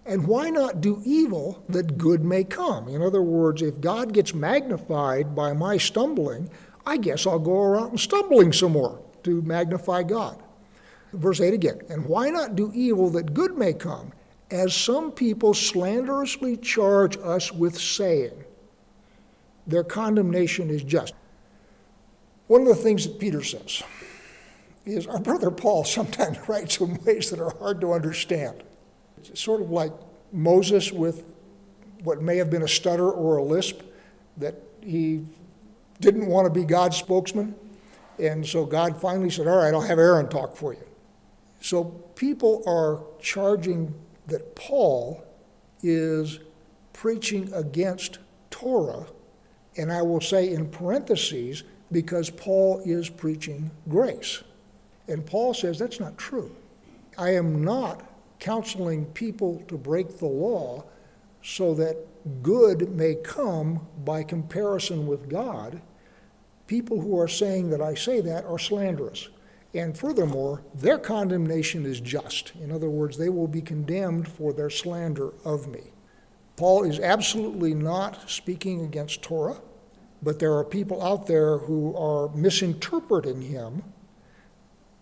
And 0.07 0.27
why 0.27 0.51
not 0.51 0.81
do 0.81 1.03
evil 1.05 1.65
that 1.69 1.99
good 1.99 2.25
may 2.25 2.45
come? 2.45 2.87
In 2.89 3.03
other 3.03 3.23
words, 3.23 3.61
if 3.61 3.81
God 3.81 4.15
gets 4.15 4.33
magnified 4.33 5.35
by 5.35 5.53
my 5.53 5.77
stumbling, 5.77 6.49
I 6.87 6.97
guess 6.97 7.27
I'll 7.27 7.41
go 7.41 7.61
around 7.61 7.99
stumbling 7.99 8.53
some 8.53 8.73
more 8.73 9.03
to 9.25 9.43
magnify 9.43 10.05
God. 10.05 10.41
Verse 11.13 11.41
8 11.41 11.53
again. 11.53 11.81
And 11.91 12.07
why 12.07 12.31
not 12.31 12.55
do 12.55 12.71
evil 12.73 13.11
that 13.11 13.35
good 13.35 13.59
may 13.59 13.73
come, 13.73 14.13
as 14.53 14.73
some 14.73 15.11
people 15.11 15.55
slanderously 15.55 16.57
charge 16.57 17.19
us 17.19 17.53
with 17.53 17.77
saying? 17.77 18.45
Their 19.67 19.85
condemnation 19.85 20.71
is 20.71 20.85
just. 20.85 21.15
One 22.47 22.63
of 22.63 22.69
the 22.69 22.77
things 22.77 23.07
that 23.07 23.19
Peter 23.19 23.43
says, 23.43 23.83
is 24.89 25.07
our 25.07 25.19
brother 25.19 25.51
Paul 25.51 25.85
sometimes 25.85 26.39
writes 26.49 26.81
in 26.81 26.95
ways 27.05 27.31
that 27.31 27.41
are 27.41 27.51
hard 27.59 27.81
to 27.83 27.93
understand. 27.93 28.63
It's 29.19 29.41
sort 29.41 29.61
of 29.61 29.71
like 29.71 29.93
Moses 30.33 30.93
with 30.93 31.25
what 32.05 32.23
may 32.23 32.37
have 32.37 32.51
been 32.51 32.63
a 32.63 32.69
stutter 32.69 33.11
or 33.11 33.39
a 33.39 33.43
lisp, 33.43 33.83
that 34.37 34.55
he 34.83 35.25
didn't 36.01 36.27
want 36.27 36.47
to 36.47 36.61
be 36.61 36.65
God's 36.65 36.97
spokesman. 36.97 37.55
And 38.19 38.47
so 38.47 38.65
God 38.65 39.01
finally 39.01 39.31
said, 39.31 39.47
All 39.47 39.57
right, 39.57 39.75
I'll 39.75 39.81
have 39.81 39.99
Aaron 39.99 40.29
talk 40.29 40.57
for 40.57 40.73
you. 40.73 40.85
So 41.61 41.85
people 42.15 42.63
are 42.67 43.03
charging 43.21 43.95
that 44.27 44.55
Paul 44.55 45.25
is 45.83 46.39
preaching 46.93 47.53
against 47.53 48.19
Torah, 48.51 49.07
and 49.77 49.93
I 49.93 50.03
will 50.03 50.21
say 50.21 50.53
in 50.53 50.69
parentheses, 50.69 51.65
because 51.91 52.31
Paul 52.31 52.83
is 52.85 53.09
preaching 53.09 53.71
grace. 53.89 54.43
And 55.09 55.25
Paul 55.25 55.55
says 55.55 55.79
that's 55.79 56.01
not 56.01 56.19
true. 56.19 56.55
I 57.17 57.31
am 57.35 57.65
not 57.65 58.05
counseling 58.39 59.07
people 59.07 59.63
to 59.69 59.77
break 59.77 60.19
the 60.19 60.27
law 60.27 60.85
so 61.43 61.75
that 61.75 61.97
good 62.43 62.91
may 62.91 63.15
come 63.15 63.87
by 64.05 64.23
comparison 64.23 65.07
with 65.07 65.29
God. 65.29 65.81
People 66.67 67.01
who 67.01 67.19
are 67.19 67.29
saying 67.29 67.71
that 67.71 67.81
I 67.81 67.95
say 67.95 68.21
that 68.21 68.45
are 68.45 68.59
slanderous. 68.59 69.29
And 69.75 69.97
furthermore, 69.97 70.63
their 70.75 70.99
condemnation 70.99 71.85
is 71.85 72.01
just. 72.01 72.53
In 72.57 72.71
other 72.71 72.89
words, 72.89 73.17
they 73.17 73.29
will 73.29 73.49
be 73.49 73.63
condemned 73.63 74.29
for 74.29 74.53
their 74.53 74.71
slander 74.71 75.33
of 75.45 75.69
me. 75.69 75.83
Paul 76.57 76.85
is 76.85 76.99
absolutely 76.99 77.75
not 77.75 78.29
speaking 78.31 78.81
against 78.81 79.23
Torah, 79.23 79.59
but 80.23 80.39
there 80.39 80.55
are 80.55 80.65
people 80.65 81.03
out 81.03 81.27
there 81.27 81.59
who 81.59 81.97
are 81.97 82.35
misinterpreting 82.35 83.43
him 83.43 83.85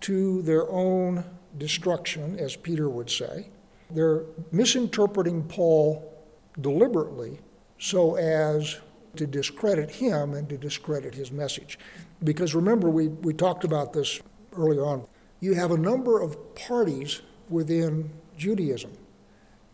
to 0.01 0.43
their 0.43 0.69
own 0.71 1.25
destruction, 1.59 2.39
as 2.39 2.57
Peter 2.57 2.89
would 2.89 3.11
say. 3.11 3.49
They're 3.91 4.23
misinterpreting 4.53 5.45
Paul 5.45 6.13
deliberately 6.61 7.39
so 7.79 8.17
as 8.17 8.79
to 9.17 9.27
discredit 9.27 9.91
him 9.91 10.35
and 10.35 10.49
to 10.49 10.59
discredit 10.59 11.15
his 11.15 11.33
message. 11.33 11.79
Because 12.23 12.55
remember, 12.55 12.91
we, 12.91 13.09
we 13.09 13.33
talked 13.33 13.65
about 13.65 13.93
this 13.93 14.21
earlier 14.57 14.85
on. 14.85 15.07
You 15.41 15.55
have 15.55 15.71
a 15.71 15.79
number 15.79 16.21
of 16.21 16.55
parties 16.55 17.21
within 17.49 18.11
Judaism 18.37 18.93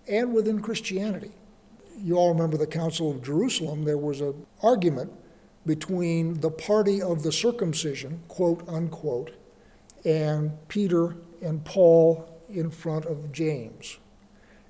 and 0.09 0.35
within 0.35 0.61
Christianity. 0.61 1.33
You 1.99 2.17
all 2.17 2.33
remember 2.33 2.57
the 2.57 2.67
Council 2.67 3.11
of 3.11 3.23
Jerusalem. 3.23 3.85
There 3.85 3.99
was 3.99 4.21
an 4.21 4.47
argument 4.63 5.13
between 5.65 6.41
the 6.41 6.51
party 6.51 7.01
of 7.01 7.23
the 7.23 7.31
circumcision, 7.31 8.23
quote 8.29 8.69
unquote, 8.69 9.33
and 10.05 10.53
Peter 10.69 11.17
and 11.43 11.65
Paul 11.65 12.29
in 12.49 12.71
front 12.71 13.07
of 13.07 13.33
James. 13.33 13.99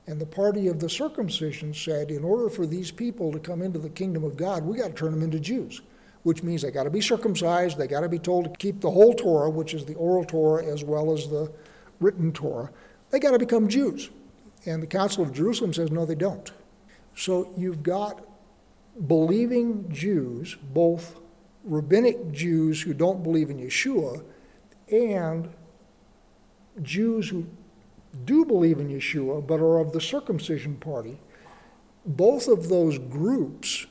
And 0.07 0.21
the 0.21 0.27
party 0.27 0.69
of 0.69 0.81
the 0.81 0.91
circumcision 0.91 1.75
said, 1.75 2.11
in 2.11 2.25
order 2.25 2.51
for 2.51 2.67
these 2.67 2.91
people 2.91 3.33
to 3.33 3.39
come 3.39 3.63
into 3.63 3.79
the 3.79 3.89
kingdom 3.89 4.25
of 4.25 4.37
God, 4.37 4.65
we 4.65 4.79
got 4.79 4.89
to 4.89 4.95
turn 4.95 5.13
them 5.13 5.23
into 5.23 5.39
Jews 5.39 5.81
which 6.23 6.43
means 6.43 6.63
they 6.63 6.71
got 6.71 6.85
to 6.85 6.91
be 6.91 7.01
circumcised, 7.01 7.79
they 7.79 7.87
got 7.87 8.01
to 8.01 8.09
be 8.09 8.19
told 8.19 8.45
to 8.45 8.51
keep 8.51 8.81
the 8.81 8.91
whole 8.91 9.15
Torah, 9.15 9.51
which 9.51 9.75
is 9.75 9.85
the 9.85 9.95
oral 9.95 10.25
Torah 10.25 10.65
as 10.65 10.85
well 10.85 11.13
as 11.13 11.29
the 11.29 11.53
written 12.01 12.33
Torah. 12.33 12.71
They 13.11 13.19
got 13.19 13.33
to 13.33 13.39
become 13.39 13.69
Jews. 13.69 14.11
And 14.65 14.83
the 14.83 14.87
Council 14.87 15.25
of 15.25 15.33
Jerusalem 15.33 15.73
says, 15.73 15.91
no, 15.91 16.07
they 16.07 16.15
don't. 16.15 16.51
So 17.17 17.53
you've 17.57 17.83
got 17.83 18.25
believing 19.09 19.91
Jews, 19.93 20.57
both 20.73 21.19
rabbinic 21.65 22.31
Jews 22.33 22.83
who 22.83 22.95
don't 22.95 23.23
believe 23.23 23.51
in 23.51 23.59
Yeshua, 23.59 24.25
and 24.93 25.51
Jews 26.81 27.31
who 27.31 27.47
do 28.25 28.45
believe 28.45 28.79
in 28.79 28.89
Yeshua 28.89 29.47
but 29.47 29.61
are 29.61 29.79
of 29.79 29.93
the 29.93 30.01
circumcision 30.01 30.77
party. 30.77 31.19
Both 32.05 32.49
of 32.49 32.69
those 32.69 32.99
groups 32.99 33.87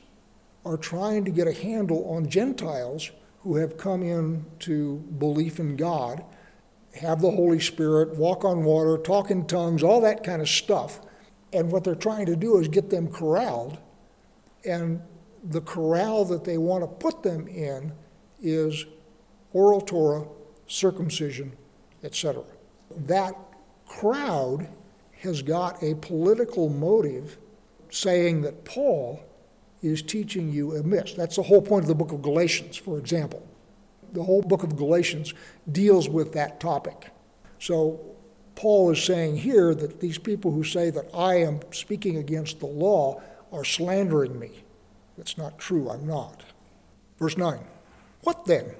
are 0.64 0.76
trying 0.76 1.24
to 1.24 1.30
get 1.30 1.48
a 1.48 1.52
handle 1.52 2.08
on 2.08 2.28
Gentiles 2.28 3.10
who 3.40 3.56
have 3.56 3.76
come 3.76 4.02
in 4.02 4.44
to 4.60 4.98
belief 5.18 5.58
in 5.58 5.74
God, 5.76 6.24
have 7.00 7.20
the 7.20 7.30
Holy 7.30 7.58
Spirit, 7.58 8.14
walk 8.16 8.44
on 8.44 8.62
water, 8.62 8.96
talk 8.96 9.30
in 9.30 9.46
tongues, 9.46 9.82
all 9.82 10.00
that 10.02 10.22
kind 10.22 10.40
of 10.40 10.48
stuff. 10.48 11.00
And 11.52 11.72
what 11.72 11.82
they're 11.84 11.94
trying 11.94 12.26
to 12.26 12.36
do 12.36 12.58
is 12.58 12.68
get 12.68 12.90
them 12.90 13.08
corralled. 13.08 13.78
And 14.64 15.02
the 15.42 15.60
corral 15.60 16.24
that 16.26 16.44
they 16.44 16.58
want 16.58 16.84
to 16.84 16.86
put 16.86 17.22
them 17.22 17.48
in 17.48 17.92
is 18.40 18.86
oral 19.52 19.80
Torah, 19.80 20.26
circumcision, 20.72 21.52
etc. 22.02 22.42
That 22.96 23.34
crowd 23.86 24.68
has 25.20 25.42
got 25.42 25.82
a 25.82 25.94
political 25.96 26.68
motive 26.68 27.38
saying 27.90 28.42
that 28.42 28.64
Paul 28.64 29.20
is 29.82 30.02
teaching 30.02 30.50
you 30.50 30.76
amiss. 30.76 31.12
That's 31.12 31.36
the 31.36 31.42
whole 31.42 31.62
point 31.62 31.82
of 31.82 31.88
the 31.88 31.94
book 31.94 32.12
of 32.12 32.22
Galatians, 32.22 32.76
for 32.76 32.98
example. 32.98 33.46
The 34.12 34.22
whole 34.22 34.42
book 34.42 34.62
of 34.62 34.76
Galatians 34.76 35.34
deals 35.70 36.08
with 36.08 36.32
that 36.32 36.60
topic. 36.60 37.10
So 37.58 38.00
Paul 38.54 38.90
is 38.90 39.02
saying 39.02 39.38
here 39.38 39.74
that 39.74 40.00
these 40.00 40.18
people 40.18 40.52
who 40.52 40.64
say 40.64 40.90
that 40.90 41.06
I 41.14 41.36
am 41.36 41.60
speaking 41.72 42.16
against 42.16 42.60
the 42.60 42.66
law 42.66 43.20
are 43.52 43.64
slandering 43.64 44.38
me. 44.38 44.64
That's 45.16 45.36
not 45.36 45.58
true, 45.58 45.90
I'm 45.90 46.06
not. 46.06 46.42
Verse 47.18 47.36
9. 47.36 47.58
What 48.22 48.46
then? 48.46 48.72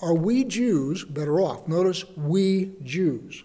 Are 0.00 0.14
we 0.14 0.44
Jews 0.44 1.04
better 1.04 1.40
off? 1.40 1.66
Notice, 1.66 2.04
we 2.16 2.72
Jews. 2.82 3.44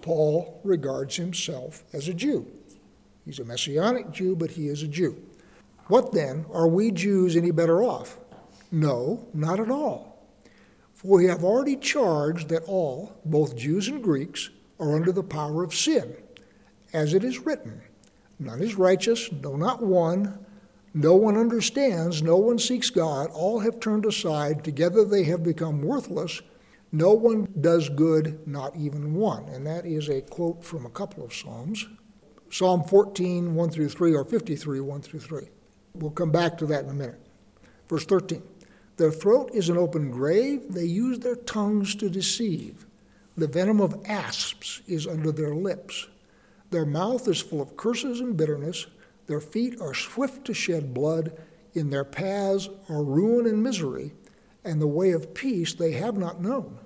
Paul 0.00 0.60
regards 0.64 1.16
himself 1.16 1.84
as 1.92 2.08
a 2.08 2.14
Jew. 2.14 2.46
He's 3.24 3.38
a 3.38 3.44
Messianic 3.44 4.10
Jew, 4.10 4.34
but 4.34 4.52
he 4.52 4.68
is 4.68 4.82
a 4.82 4.88
Jew. 4.88 5.20
What 5.88 6.12
then? 6.12 6.46
Are 6.52 6.68
we 6.68 6.90
Jews 6.90 7.36
any 7.36 7.50
better 7.50 7.82
off? 7.82 8.16
No, 8.72 9.26
not 9.34 9.60
at 9.60 9.70
all. 9.70 10.18
For 10.94 11.18
we 11.18 11.26
have 11.26 11.44
already 11.44 11.76
charged 11.76 12.48
that 12.48 12.64
all, 12.64 13.18
both 13.24 13.56
Jews 13.56 13.88
and 13.88 14.02
Greeks, 14.02 14.50
are 14.78 14.94
under 14.94 15.12
the 15.12 15.22
power 15.22 15.62
of 15.62 15.74
sin, 15.74 16.14
as 16.92 17.12
it 17.14 17.24
is 17.24 17.40
written 17.40 17.82
None 18.38 18.62
is 18.62 18.74
righteous, 18.74 19.30
no, 19.30 19.54
not 19.54 19.82
one. 19.82 20.46
No 20.92 21.14
one 21.14 21.36
understands, 21.36 22.22
no 22.22 22.36
one 22.36 22.58
seeks 22.58 22.90
God. 22.90 23.30
All 23.32 23.60
have 23.60 23.78
turned 23.78 24.04
aside, 24.04 24.64
together 24.64 25.04
they 25.04 25.24
have 25.24 25.44
become 25.44 25.82
worthless. 25.82 26.42
No 26.92 27.12
one 27.12 27.52
does 27.60 27.88
good, 27.88 28.46
not 28.46 28.74
even 28.74 29.14
one. 29.14 29.44
And 29.44 29.64
that 29.66 29.86
is 29.86 30.08
a 30.08 30.20
quote 30.20 30.64
from 30.64 30.84
a 30.84 30.90
couple 30.90 31.24
of 31.24 31.32
Psalms 31.32 31.86
Psalm 32.52 32.82
14, 32.82 33.54
1 33.54 33.70
through 33.70 33.88
3, 33.88 34.14
or 34.14 34.24
53, 34.24 34.80
1 34.80 35.02
through 35.02 35.20
3. 35.20 35.46
We'll 35.94 36.10
come 36.10 36.32
back 36.32 36.58
to 36.58 36.66
that 36.66 36.84
in 36.84 36.90
a 36.90 36.94
minute. 36.94 37.20
Verse 37.88 38.04
13 38.04 38.42
Their 38.96 39.12
throat 39.12 39.50
is 39.54 39.68
an 39.68 39.78
open 39.78 40.10
grave, 40.10 40.62
they 40.70 40.84
use 40.84 41.20
their 41.20 41.36
tongues 41.36 41.94
to 41.96 42.10
deceive. 42.10 42.86
The 43.36 43.46
venom 43.46 43.80
of 43.80 44.02
asps 44.04 44.82
is 44.88 45.06
under 45.06 45.30
their 45.30 45.54
lips. 45.54 46.08
Their 46.70 46.84
mouth 46.84 47.28
is 47.28 47.40
full 47.40 47.62
of 47.62 47.76
curses 47.76 48.20
and 48.20 48.36
bitterness. 48.36 48.86
Their 49.30 49.40
feet 49.40 49.80
are 49.80 49.94
swift 49.94 50.44
to 50.46 50.54
shed 50.54 50.92
blood. 50.92 51.30
In 51.72 51.90
their 51.90 52.02
paths 52.02 52.68
are 52.88 53.04
ruin 53.04 53.46
and 53.46 53.62
misery, 53.62 54.10
and 54.64 54.80
the 54.82 54.88
way 54.88 55.12
of 55.12 55.34
peace 55.34 55.72
they 55.72 55.92
have 55.92 56.18
not 56.18 56.42
known. 56.42 56.80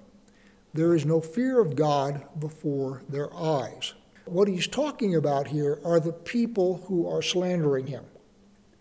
There 0.74 0.94
is 0.94 1.06
no 1.06 1.22
fear 1.22 1.58
of 1.58 1.74
God 1.74 2.22
before 2.38 3.02
their 3.08 3.32
eyes. 3.34 3.94
What 4.26 4.48
he's 4.48 4.66
talking 4.66 5.14
about 5.14 5.46
here 5.46 5.78
are 5.86 5.98
the 5.98 6.12
people 6.12 6.84
who 6.86 7.08
are 7.08 7.22
slandering 7.22 7.86
him. 7.86 8.04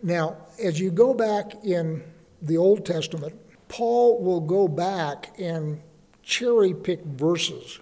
Now, 0.01 0.39
as 0.62 0.82
you 0.82 0.91
go 0.91 1.13
back 1.13 1.63
in 1.63 2.03
the 2.41 2.58
Old 2.58 2.86
Testament, 2.86 3.34
Paul 3.70 4.22
will 4.22 4.41
go 4.41 4.67
back 4.67 5.39
and 5.39 5.79
cherry 6.22 6.74
pick 6.74 7.01
verses. 7.05 7.79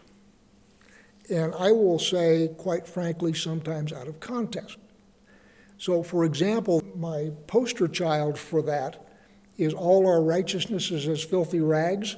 And 1.32 1.56
I 1.56 1.72
will 1.72 1.98
say, 1.98 2.50
quite 2.56 2.88
frankly, 2.88 3.34
sometimes 3.34 3.92
out 3.92 4.08
of 4.08 4.20
context. 4.20 4.78
So, 5.82 6.04
for 6.04 6.26
example, 6.26 6.84
my 6.96 7.32
poster 7.48 7.88
child 7.88 8.38
for 8.38 8.62
that 8.62 9.04
is 9.58 9.74
All 9.74 10.06
Our 10.06 10.22
Righteousness 10.22 10.92
is 10.92 11.08
as 11.08 11.24
Filthy 11.24 11.60
Rags, 11.60 12.18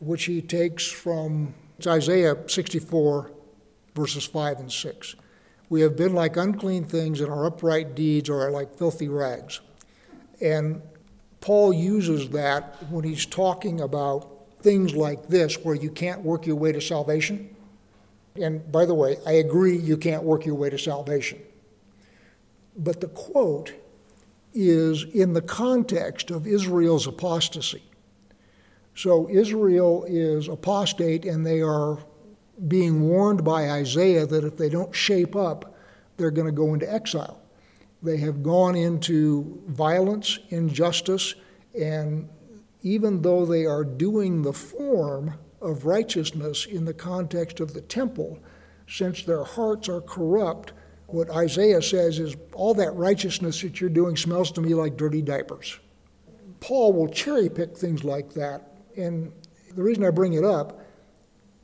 which 0.00 0.24
he 0.24 0.40
takes 0.40 0.90
from 0.90 1.52
Isaiah 1.86 2.36
64, 2.46 3.30
verses 3.94 4.24
5 4.24 4.58
and 4.58 4.72
6. 4.72 5.16
We 5.68 5.82
have 5.82 5.98
been 5.98 6.14
like 6.14 6.38
unclean 6.38 6.86
things, 6.86 7.20
and 7.20 7.30
our 7.30 7.44
upright 7.44 7.94
deeds 7.94 8.30
are 8.30 8.50
like 8.50 8.78
filthy 8.78 9.08
rags. 9.08 9.60
And 10.40 10.80
Paul 11.42 11.74
uses 11.74 12.30
that 12.30 12.90
when 12.90 13.04
he's 13.04 13.26
talking 13.26 13.82
about 13.82 14.46
things 14.62 14.94
like 14.94 15.28
this, 15.28 15.62
where 15.62 15.74
you 15.74 15.90
can't 15.90 16.22
work 16.22 16.46
your 16.46 16.56
way 16.56 16.72
to 16.72 16.80
salvation. 16.80 17.54
And 18.40 18.72
by 18.72 18.86
the 18.86 18.94
way, 18.94 19.18
I 19.26 19.32
agree 19.32 19.76
you 19.76 19.98
can't 19.98 20.22
work 20.22 20.46
your 20.46 20.54
way 20.54 20.70
to 20.70 20.78
salvation. 20.78 21.42
But 22.76 23.00
the 23.00 23.08
quote 23.08 23.72
is 24.52 25.04
in 25.14 25.32
the 25.32 25.42
context 25.42 26.30
of 26.30 26.46
Israel's 26.46 27.06
apostasy. 27.06 27.82
So 28.94 29.28
Israel 29.28 30.04
is 30.08 30.48
apostate 30.48 31.24
and 31.24 31.44
they 31.44 31.60
are 31.60 31.98
being 32.68 33.08
warned 33.08 33.44
by 33.44 33.70
Isaiah 33.70 34.26
that 34.26 34.44
if 34.44 34.56
they 34.56 34.68
don't 34.68 34.94
shape 34.94 35.34
up, 35.34 35.74
they're 36.16 36.30
going 36.30 36.46
to 36.46 36.52
go 36.52 36.72
into 36.74 36.92
exile. 36.92 37.40
They 38.02 38.18
have 38.18 38.42
gone 38.42 38.76
into 38.76 39.60
violence, 39.66 40.38
injustice, 40.50 41.34
and 41.78 42.28
even 42.82 43.22
though 43.22 43.44
they 43.44 43.64
are 43.64 43.82
doing 43.82 44.42
the 44.42 44.52
form 44.52 45.34
of 45.60 45.86
righteousness 45.86 46.66
in 46.66 46.84
the 46.84 46.94
context 46.94 47.58
of 47.58 47.72
the 47.72 47.80
temple, 47.80 48.38
since 48.86 49.22
their 49.22 49.42
hearts 49.42 49.88
are 49.88 50.02
corrupt, 50.02 50.72
what 51.14 51.30
Isaiah 51.30 51.80
says 51.80 52.18
is, 52.18 52.36
all 52.52 52.74
that 52.74 52.92
righteousness 52.94 53.62
that 53.62 53.80
you're 53.80 53.88
doing 53.88 54.16
smells 54.16 54.50
to 54.52 54.60
me 54.60 54.74
like 54.74 54.96
dirty 54.96 55.22
diapers. 55.22 55.78
Paul 56.60 56.92
will 56.92 57.08
cherry 57.08 57.48
pick 57.48 57.76
things 57.76 58.02
like 58.02 58.34
that. 58.34 58.72
And 58.96 59.32
the 59.76 59.82
reason 59.82 60.04
I 60.04 60.10
bring 60.10 60.32
it 60.32 60.44
up 60.44 60.80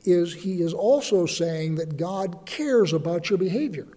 is 0.05 0.33
he 0.33 0.63
is 0.63 0.73
also 0.73 1.27
saying 1.27 1.75
that 1.77 1.97
God 1.97 2.47
cares 2.47 2.93
about 2.93 3.29
your 3.29 3.39
behavior. 3.39 3.89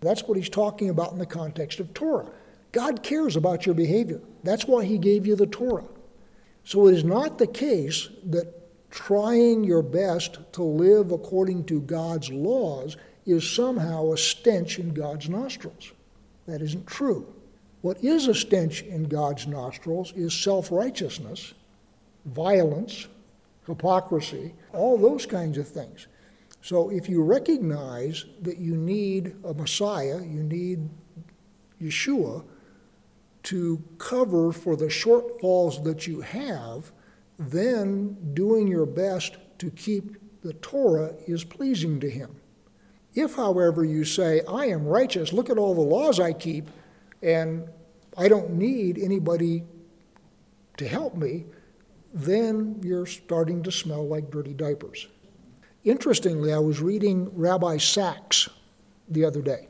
That's 0.00 0.24
what 0.24 0.36
he's 0.36 0.48
talking 0.48 0.90
about 0.90 1.12
in 1.12 1.18
the 1.18 1.26
context 1.26 1.80
of 1.80 1.94
Torah. 1.94 2.30
God 2.72 3.02
cares 3.02 3.36
about 3.36 3.66
your 3.66 3.74
behavior. 3.74 4.20
That's 4.42 4.66
why 4.66 4.84
he 4.84 4.98
gave 4.98 5.26
you 5.26 5.36
the 5.36 5.46
Torah. 5.46 5.88
So 6.64 6.88
it 6.88 6.94
is 6.94 7.04
not 7.04 7.38
the 7.38 7.46
case 7.46 8.08
that 8.24 8.52
trying 8.90 9.64
your 9.64 9.82
best 9.82 10.38
to 10.54 10.62
live 10.62 11.12
according 11.12 11.64
to 11.66 11.80
God's 11.82 12.30
laws 12.30 12.96
is 13.28 13.48
somehow 13.48 14.12
a 14.12 14.16
stench 14.16 14.78
in 14.78 14.94
God's 14.94 15.28
nostrils. 15.28 15.92
That 16.46 16.62
isn't 16.62 16.86
true. 16.86 17.26
What 17.82 18.02
is 18.02 18.26
a 18.26 18.34
stench 18.34 18.82
in 18.82 19.04
God's 19.04 19.46
nostrils 19.46 20.12
is 20.14 20.34
self 20.34 20.72
righteousness, 20.72 21.54
violence, 22.24 23.06
hypocrisy, 23.66 24.54
all 24.72 24.96
those 24.96 25.26
kinds 25.26 25.58
of 25.58 25.68
things. 25.68 26.06
So 26.62 26.90
if 26.90 27.08
you 27.08 27.22
recognize 27.22 28.24
that 28.42 28.58
you 28.58 28.76
need 28.76 29.36
a 29.44 29.54
Messiah, 29.54 30.20
you 30.20 30.42
need 30.42 30.88
Yeshua 31.80 32.44
to 33.44 33.82
cover 33.98 34.52
for 34.52 34.74
the 34.74 34.86
shortfalls 34.86 35.84
that 35.84 36.06
you 36.06 36.20
have, 36.20 36.90
then 37.38 38.34
doing 38.34 38.66
your 38.66 38.86
best 38.86 39.36
to 39.58 39.70
keep 39.70 40.16
the 40.42 40.54
Torah 40.54 41.14
is 41.26 41.44
pleasing 41.44 42.00
to 42.00 42.10
Him. 42.10 42.36
If, 43.18 43.34
however, 43.34 43.84
you 43.84 44.04
say, 44.04 44.42
I 44.48 44.66
am 44.66 44.86
righteous, 44.86 45.32
look 45.32 45.50
at 45.50 45.58
all 45.58 45.74
the 45.74 45.80
laws 45.80 46.20
I 46.20 46.32
keep, 46.32 46.68
and 47.20 47.68
I 48.16 48.28
don't 48.28 48.52
need 48.52 48.96
anybody 48.96 49.64
to 50.76 50.86
help 50.86 51.16
me, 51.16 51.46
then 52.14 52.78
you're 52.80 53.06
starting 53.06 53.64
to 53.64 53.72
smell 53.72 54.06
like 54.06 54.30
dirty 54.30 54.54
diapers. 54.54 55.08
Interestingly, 55.82 56.52
I 56.52 56.60
was 56.60 56.80
reading 56.80 57.28
Rabbi 57.34 57.78
Sacks 57.78 58.48
the 59.08 59.24
other 59.24 59.42
day, 59.42 59.66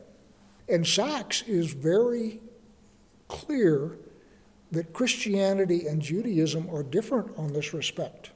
and 0.67 0.85
Sacks 0.85 1.41
is 1.47 1.73
very 1.73 2.41
clear 3.29 3.97
that 4.71 4.93
Christianity 4.93 5.87
and 5.87 6.03
Judaism 6.03 6.69
are 6.69 6.83
different 6.83 7.35
on 7.35 7.53
this 7.53 7.73
respect 7.73 8.29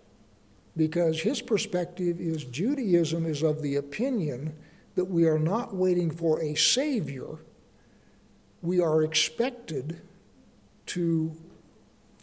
because 0.75 1.21
his 1.21 1.39
perspective 1.39 2.19
is 2.19 2.45
Judaism 2.45 3.27
is 3.27 3.43
of 3.43 3.61
the 3.61 3.75
opinion 3.75 4.55
that 4.95 5.05
we 5.05 5.25
are 5.25 5.39
not 5.39 5.75
waiting 5.75 6.11
for 6.11 6.41
a 6.41 6.55
Savior, 6.55 7.37
we 8.61 8.79
are 8.79 9.03
expected 9.03 10.01
to 10.87 11.35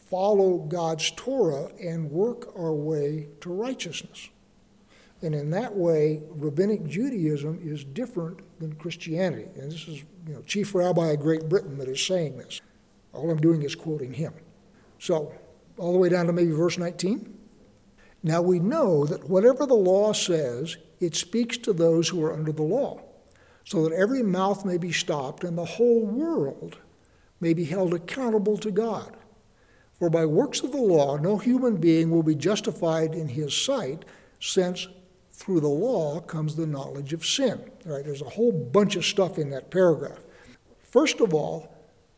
follow 0.09 0.59
God's 0.59 1.11
Torah 1.13 1.71
and 1.81 2.11
work 2.11 2.53
our 2.57 2.73
way 2.73 3.29
to 3.41 3.53
righteousness. 3.53 4.29
And 5.23 5.35
in 5.35 5.51
that 5.51 5.77
way, 5.77 6.23
rabbinic 6.31 6.87
Judaism 6.87 7.61
is 7.63 7.85
different 7.85 8.41
than 8.59 8.75
Christianity. 8.75 9.47
And 9.57 9.71
this 9.71 9.87
is 9.87 10.03
you 10.27 10.35
know, 10.35 10.43
Chief 10.43 10.75
Rabbi 10.75 11.09
of 11.09 11.21
Great 11.21 11.49
Britain 11.49 11.79
that 11.79 11.89
is 11.89 12.05
saying 12.05 12.39
this. 12.39 12.61
All 13.13 13.31
I'm 13.31 13.41
doing 13.41 13.63
is 13.63 13.75
quoting 13.75 14.15
him. 14.15 14.33
So, 14.99 15.33
all 15.77 15.93
the 15.93 15.99
way 15.99 16.09
down 16.09 16.27
to 16.27 16.33
maybe 16.33 16.53
verse 16.53 16.79
19. 16.79 17.40
Now 18.23 18.43
we 18.43 18.59
know 18.59 19.07
that 19.07 19.29
whatever 19.29 19.67
the 19.67 19.75
law 19.75 20.13
says, 20.13 20.77
it 21.01 21.17
speaks 21.17 21.57
to 21.59 21.73
those 21.73 22.09
who 22.09 22.23
are 22.23 22.35
under 22.35 22.53
the 22.53 22.63
law, 22.63 23.01
so 23.65 23.83
that 23.83 23.95
every 23.95 24.23
mouth 24.23 24.65
may 24.65 24.77
be 24.77 24.93
stopped 24.93 25.45
and 25.45 25.57
the 25.57 25.65
whole 25.65 26.05
world 26.05 26.79
may 27.41 27.55
be 27.55 27.65
held 27.65 27.95
accountable 27.95 28.59
to 28.59 28.71
God. 28.71 29.17
For 29.99 30.11
by 30.11 30.27
works 30.27 30.63
of 30.63 30.73
the 30.73 30.79
law, 30.79 31.17
no 31.17 31.39
human 31.39 31.77
being 31.77 32.11
will 32.11 32.23
be 32.23 32.35
justified 32.35 33.15
in 33.15 33.29
his 33.29 33.57
sight, 33.57 34.05
since 34.39 34.89
through 35.31 35.61
the 35.61 35.69
law 35.69 36.21
comes 36.21 36.57
the 36.57 36.67
knowledge 36.67 37.13
of 37.13 37.25
sin. 37.25 37.71
All 37.87 37.93
right, 37.93 38.05
there's 38.05 38.23
a 38.23 38.29
whole 38.29 38.53
bunch 38.53 38.97
of 38.97 39.05
stuff 39.05 39.39
in 39.39 39.51
that 39.51 39.71
paragraph. 39.71 40.21
First 40.83 41.21
of 41.21 41.33
all, 41.33 41.75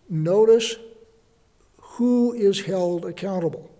notice 0.08 0.76
who 1.78 2.32
is 2.32 2.66
held 2.66 3.04
accountable. 3.04 3.71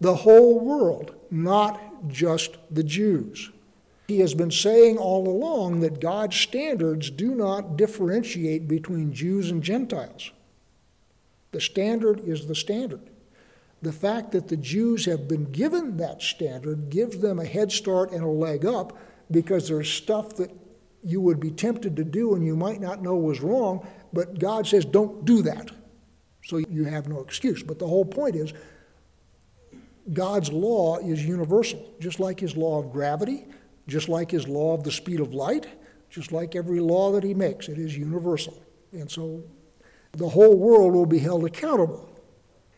The 0.00 0.16
whole 0.16 0.60
world, 0.60 1.14
not 1.30 2.08
just 2.08 2.56
the 2.70 2.84
Jews. 2.84 3.50
He 4.08 4.20
has 4.20 4.34
been 4.34 4.50
saying 4.50 4.98
all 4.98 5.26
along 5.26 5.80
that 5.80 6.00
God's 6.00 6.36
standards 6.36 7.10
do 7.10 7.34
not 7.34 7.76
differentiate 7.76 8.68
between 8.68 9.14
Jews 9.14 9.50
and 9.50 9.62
Gentiles. 9.62 10.30
The 11.52 11.60
standard 11.60 12.20
is 12.20 12.46
the 12.46 12.54
standard. 12.54 13.10
The 13.80 13.92
fact 13.92 14.32
that 14.32 14.48
the 14.48 14.56
Jews 14.56 15.04
have 15.06 15.28
been 15.28 15.52
given 15.52 15.96
that 15.98 16.20
standard 16.20 16.90
gives 16.90 17.18
them 17.18 17.38
a 17.38 17.44
head 17.44 17.70
start 17.70 18.12
and 18.12 18.24
a 18.24 18.28
leg 18.28 18.66
up 18.66 18.98
because 19.30 19.68
there's 19.68 19.90
stuff 19.90 20.36
that 20.36 20.50
you 21.02 21.20
would 21.20 21.38
be 21.38 21.50
tempted 21.50 21.96
to 21.96 22.04
do 22.04 22.34
and 22.34 22.44
you 22.44 22.56
might 22.56 22.80
not 22.80 23.02
know 23.02 23.14
was 23.14 23.40
wrong, 23.40 23.86
but 24.12 24.38
God 24.38 24.66
says, 24.66 24.84
don't 24.84 25.24
do 25.24 25.42
that. 25.42 25.70
So 26.44 26.58
you 26.58 26.84
have 26.84 27.08
no 27.08 27.20
excuse. 27.20 27.62
But 27.62 27.78
the 27.78 27.86
whole 27.86 28.04
point 28.04 28.36
is, 28.36 28.52
God's 30.12 30.52
law 30.52 30.98
is 30.98 31.24
universal, 31.24 31.82
just 32.00 32.20
like 32.20 32.38
his 32.38 32.56
law 32.56 32.78
of 32.78 32.92
gravity, 32.92 33.46
just 33.86 34.08
like 34.08 34.30
his 34.30 34.46
law 34.46 34.74
of 34.74 34.84
the 34.84 34.92
speed 34.92 35.20
of 35.20 35.32
light, 35.32 35.66
just 36.10 36.30
like 36.30 36.54
every 36.54 36.80
law 36.80 37.12
that 37.12 37.24
he 37.24 37.34
makes. 37.34 37.68
It 37.68 37.78
is 37.78 37.96
universal. 37.96 38.62
And 38.92 39.10
so 39.10 39.42
the 40.12 40.28
whole 40.28 40.56
world 40.56 40.94
will 40.94 41.06
be 41.06 41.18
held 41.18 41.44
accountable. 41.44 42.08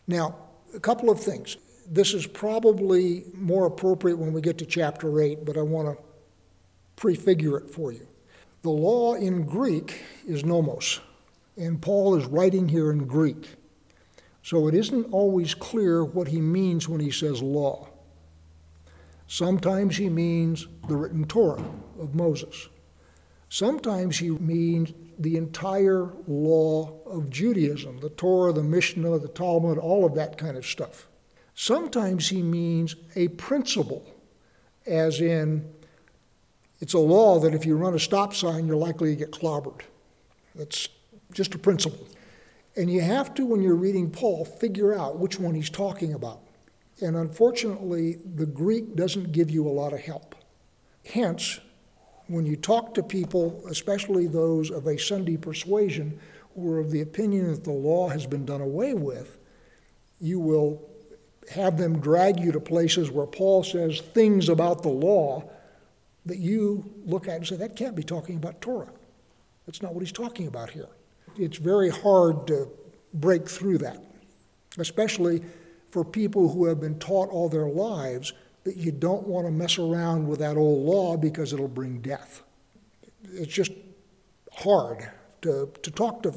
Now, 0.07 0.37
a 0.73 0.79
couple 0.79 1.09
of 1.09 1.19
things. 1.19 1.57
This 1.89 2.13
is 2.13 2.27
probably 2.27 3.25
more 3.33 3.65
appropriate 3.65 4.17
when 4.17 4.33
we 4.33 4.41
get 4.41 4.57
to 4.59 4.65
chapter 4.65 5.21
8, 5.21 5.45
but 5.45 5.57
I 5.57 5.61
want 5.61 5.97
to 5.97 6.03
prefigure 6.95 7.57
it 7.57 7.69
for 7.69 7.91
you. 7.91 8.07
The 8.63 8.69
law 8.69 9.13
in 9.13 9.43
Greek 9.43 10.01
is 10.27 10.43
nomos, 10.43 10.99
and 11.55 11.81
Paul 11.81 12.15
is 12.15 12.25
writing 12.25 12.67
here 12.67 12.91
in 12.91 13.05
Greek. 13.05 13.55
So 14.47 14.69
it 14.69 14.75
isn't 14.75 15.11
always 15.11 15.53
clear 15.53 16.05
what 16.05 16.29
he 16.29 16.39
means 16.39 16.87
when 16.87 17.01
he 17.01 17.11
says 17.11 17.41
law. 17.41 17.89
Sometimes 19.27 19.97
he 19.97 20.07
means 20.07 20.67
the 20.87 20.95
written 20.95 21.25
Torah 21.25 21.65
of 21.99 22.15
Moses. 22.15 22.69
Sometimes 23.49 24.19
he 24.19 24.29
means 24.29 24.93
the 25.19 25.35
entire 25.35 26.13
law 26.27 26.97
of 27.05 27.29
Judaism, 27.29 27.99
the 27.99 28.11
Torah, 28.11 28.53
the 28.53 28.63
Mishnah, 28.63 29.19
the 29.19 29.27
Talmud, 29.27 29.77
all 29.77 30.05
of 30.05 30.15
that 30.15 30.37
kind 30.37 30.55
of 30.55 30.65
stuff. 30.65 31.09
Sometimes 31.53 32.29
he 32.29 32.41
means 32.41 32.95
a 33.17 33.27
principle, 33.27 34.09
as 34.85 35.19
in, 35.19 35.69
it's 36.79 36.93
a 36.93 36.99
law 36.99 37.37
that 37.39 37.53
if 37.53 37.65
you 37.65 37.75
run 37.75 37.95
a 37.95 37.99
stop 37.99 38.33
sign, 38.33 38.65
you're 38.65 38.77
likely 38.77 39.09
to 39.09 39.17
get 39.17 39.31
clobbered. 39.31 39.81
That's 40.55 40.87
just 41.33 41.53
a 41.53 41.57
principle. 41.57 42.07
And 42.77 42.91
you 42.91 43.01
have 43.01 43.33
to, 43.33 43.45
when 43.45 43.61
you're 43.61 43.75
reading 43.75 44.11
Paul, 44.11 44.45
figure 44.45 44.93
out 44.93 45.17
which 45.17 45.39
one 45.39 45.55
he's 45.55 45.69
talking 45.69 46.13
about. 46.13 46.41
And 47.01 47.15
unfortunately, 47.15 48.17
the 48.23 48.45
Greek 48.45 48.95
doesn't 48.95 49.31
give 49.31 49.49
you 49.49 49.67
a 49.67 49.69
lot 49.69 49.93
of 49.93 49.99
help. 49.99 50.35
Hence, 51.05 51.59
when 52.27 52.45
you 52.45 52.55
talk 52.55 52.93
to 52.93 53.03
people, 53.03 53.63
especially 53.69 54.27
those 54.27 54.69
of 54.69 54.85
a 54.85 54.97
Sunday 54.97 55.37
persuasion, 55.37 56.19
who 56.53 56.71
are 56.71 56.79
of 56.79 56.91
the 56.91 57.01
opinion 57.01 57.51
that 57.51 57.63
the 57.63 57.71
law 57.71 58.09
has 58.09 58.25
been 58.27 58.45
done 58.45 58.61
away 58.61 58.93
with, 58.93 59.37
you 60.19 60.39
will 60.39 60.87
have 61.51 61.77
them 61.77 61.99
drag 61.99 62.39
you 62.39 62.51
to 62.51 62.59
places 62.59 63.09
where 63.09 63.25
Paul 63.25 63.63
says 63.63 64.01
things 64.01 64.49
about 64.49 64.83
the 64.83 64.89
law 64.89 65.49
that 66.25 66.37
you 66.37 66.91
look 67.05 67.27
at 67.27 67.37
and 67.37 67.47
say, 67.47 67.55
that 67.55 67.75
can't 67.75 67.95
be 67.95 68.03
talking 68.03 68.35
about 68.35 68.61
Torah. 68.61 68.89
That's 69.65 69.81
not 69.81 69.93
what 69.93 70.01
he's 70.01 70.11
talking 70.11 70.47
about 70.47 70.71
here. 70.71 70.89
It's 71.37 71.57
very 71.57 71.89
hard 71.89 72.47
to 72.47 72.69
break 73.13 73.47
through 73.49 73.79
that, 73.79 74.03
especially 74.77 75.43
for 75.89 76.03
people 76.03 76.51
who 76.51 76.65
have 76.65 76.79
been 76.79 76.99
taught 76.99 77.29
all 77.29 77.49
their 77.49 77.67
lives 77.67 78.33
that 78.63 78.75
you 78.75 78.91
don't 78.91 79.25
want 79.25 79.47
to 79.47 79.51
mess 79.51 79.77
around 79.77 80.27
with 80.27 80.39
that 80.39 80.57
old 80.57 80.85
law 80.85 81.15
because 81.15 81.53
it'll 81.53 81.67
bring 81.67 82.01
death. 82.01 82.43
It's 83.33 83.53
just 83.53 83.71
hard 84.51 85.09
to, 85.43 85.71
to 85.83 85.91
talk 85.91 86.23
to, 86.23 86.33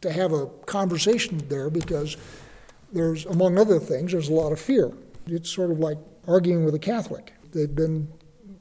to 0.00 0.12
have 0.12 0.32
a 0.32 0.46
conversation 0.66 1.46
there 1.48 1.70
because 1.70 2.16
there's, 2.92 3.26
among 3.26 3.58
other 3.58 3.78
things, 3.78 4.12
there's 4.12 4.28
a 4.28 4.32
lot 4.32 4.52
of 4.52 4.60
fear. 4.60 4.90
It's 5.26 5.50
sort 5.50 5.70
of 5.70 5.78
like 5.78 5.98
arguing 6.26 6.64
with 6.64 6.74
a 6.74 6.78
Catholic. 6.78 7.34
They've 7.52 7.74
been 7.74 8.08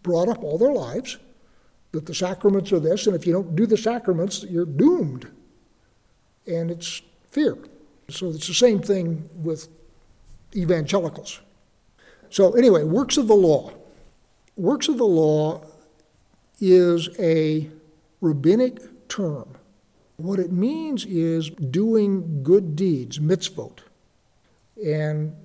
brought 0.04 0.28
up 0.28 0.44
all 0.44 0.58
their 0.58 0.74
lives 0.74 1.18
that 1.94 2.06
the 2.06 2.14
sacraments 2.14 2.72
are 2.72 2.80
this, 2.80 3.08
and 3.08 3.16
if 3.16 3.26
you 3.26 3.34
don't 3.34 3.56
do 3.56 3.66
the 3.66 3.78
sacraments, 3.78 4.44
you're 4.44 4.66
doomed. 4.66 5.28
And 6.48 6.72
it's 6.72 7.02
fear. 7.30 7.58
So 8.10 8.30
it's 8.30 8.48
the 8.48 8.54
same 8.54 8.80
thing 8.80 9.30
with 9.42 9.68
evangelicals. 10.56 11.42
So, 12.30 12.54
anyway, 12.54 12.84
works 12.84 13.18
of 13.18 13.28
the 13.28 13.36
law. 13.36 13.72
Works 14.56 14.88
of 14.88 14.98
the 14.98 15.06
law 15.06 15.64
is 16.60 17.10
a 17.20 17.70
rabbinic 18.22 19.08
term. 19.08 19.58
What 20.18 20.40
it 20.40 20.52
means 20.52 21.06
is 21.06 21.50
doing 21.50 22.44
good 22.44 22.76
deeds, 22.76 23.20
mitzvot. 23.20 23.80
And 24.84 25.36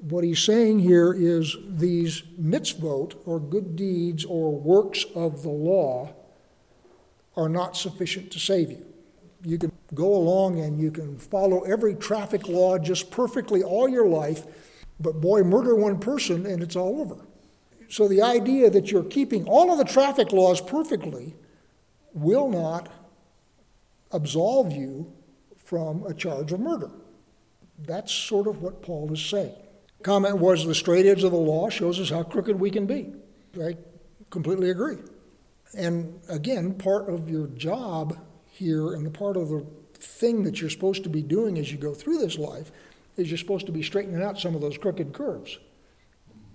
what 0.00 0.24
he's 0.24 0.42
saying 0.42 0.80
here 0.80 1.12
is 1.12 1.56
these 1.68 2.22
mitzvot, 2.40 3.14
or 3.24 3.40
good 3.40 3.76
deeds, 3.76 4.24
or 4.24 4.58
works 4.58 5.04
of 5.14 5.42
the 5.42 5.48
law, 5.48 6.12
are 7.36 7.48
not 7.48 7.76
sufficient 7.76 8.30
to 8.32 8.38
save 8.38 8.70
you. 8.70 8.84
You 9.42 9.58
can 9.58 9.72
go 9.94 10.14
along 10.14 10.58
and 10.60 10.78
you 10.78 10.90
can 10.90 11.18
follow 11.18 11.60
every 11.60 11.94
traffic 11.94 12.48
law 12.48 12.78
just 12.78 13.10
perfectly 13.10 13.62
all 13.62 13.88
your 13.88 14.06
life, 14.06 14.44
but 14.98 15.20
boy, 15.20 15.42
murder 15.42 15.74
one 15.74 15.98
person 15.98 16.46
and 16.46 16.62
it's 16.62 16.76
all 16.76 17.00
over. 17.00 17.26
So 17.88 18.08
the 18.08 18.22
idea 18.22 18.68
that 18.70 18.90
you're 18.90 19.04
keeping 19.04 19.46
all 19.46 19.70
of 19.70 19.78
the 19.78 19.84
traffic 19.84 20.32
laws 20.32 20.60
perfectly 20.60 21.34
will 22.12 22.48
not 22.48 22.88
absolve 24.10 24.72
you 24.72 25.12
from 25.64 26.04
a 26.04 26.14
charge 26.14 26.52
of 26.52 26.60
murder. 26.60 26.90
That's 27.78 28.12
sort 28.12 28.46
of 28.46 28.62
what 28.62 28.82
Paul 28.82 29.12
is 29.12 29.24
saying. 29.24 29.54
Comment 30.02 30.38
was 30.38 30.64
the 30.64 30.74
straight 30.74 31.06
edge 31.06 31.24
of 31.24 31.32
the 31.32 31.36
law 31.36 31.68
shows 31.68 32.00
us 32.00 32.10
how 32.10 32.22
crooked 32.22 32.58
we 32.58 32.70
can 32.70 32.86
be. 32.86 33.12
I 33.60 33.76
completely 34.30 34.70
agree. 34.70 34.98
And 35.76 36.20
again, 36.28 36.74
part 36.74 37.08
of 37.08 37.28
your 37.28 37.48
job 37.48 38.16
here 38.56 38.94
and 38.94 39.04
the 39.04 39.10
part 39.10 39.36
of 39.36 39.48
the 39.48 39.64
thing 39.94 40.42
that 40.42 40.60
you're 40.60 40.70
supposed 40.70 41.02
to 41.04 41.08
be 41.08 41.22
doing 41.22 41.58
as 41.58 41.70
you 41.70 41.78
go 41.78 41.94
through 41.94 42.18
this 42.18 42.38
life 42.38 42.70
is 43.16 43.30
you're 43.30 43.38
supposed 43.38 43.66
to 43.66 43.72
be 43.72 43.82
straightening 43.82 44.22
out 44.22 44.38
some 44.38 44.54
of 44.54 44.60
those 44.60 44.78
crooked 44.78 45.12
curves. 45.12 45.58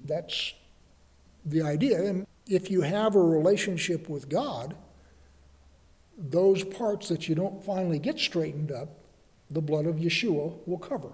That's 0.06 0.54
the 1.46 1.62
idea. 1.62 2.04
And 2.04 2.28
if 2.48 2.70
you 2.70 2.82
have 2.82 3.16
a 3.16 3.22
relationship 3.22 4.10
with 4.10 4.30
God, 4.30 4.76
those 6.18 6.64
parts 6.64 7.10
that 7.10 7.28
you 7.28 7.36
don't 7.36 7.64
finally 7.64 8.00
get 8.00 8.20
straightened 8.20 8.72
up, 8.72 8.90
the 9.50 9.62
blood 9.62 9.86
of 9.86 9.96
Yeshua 9.96 10.56
will 10.66 10.78
cover. 10.78 11.10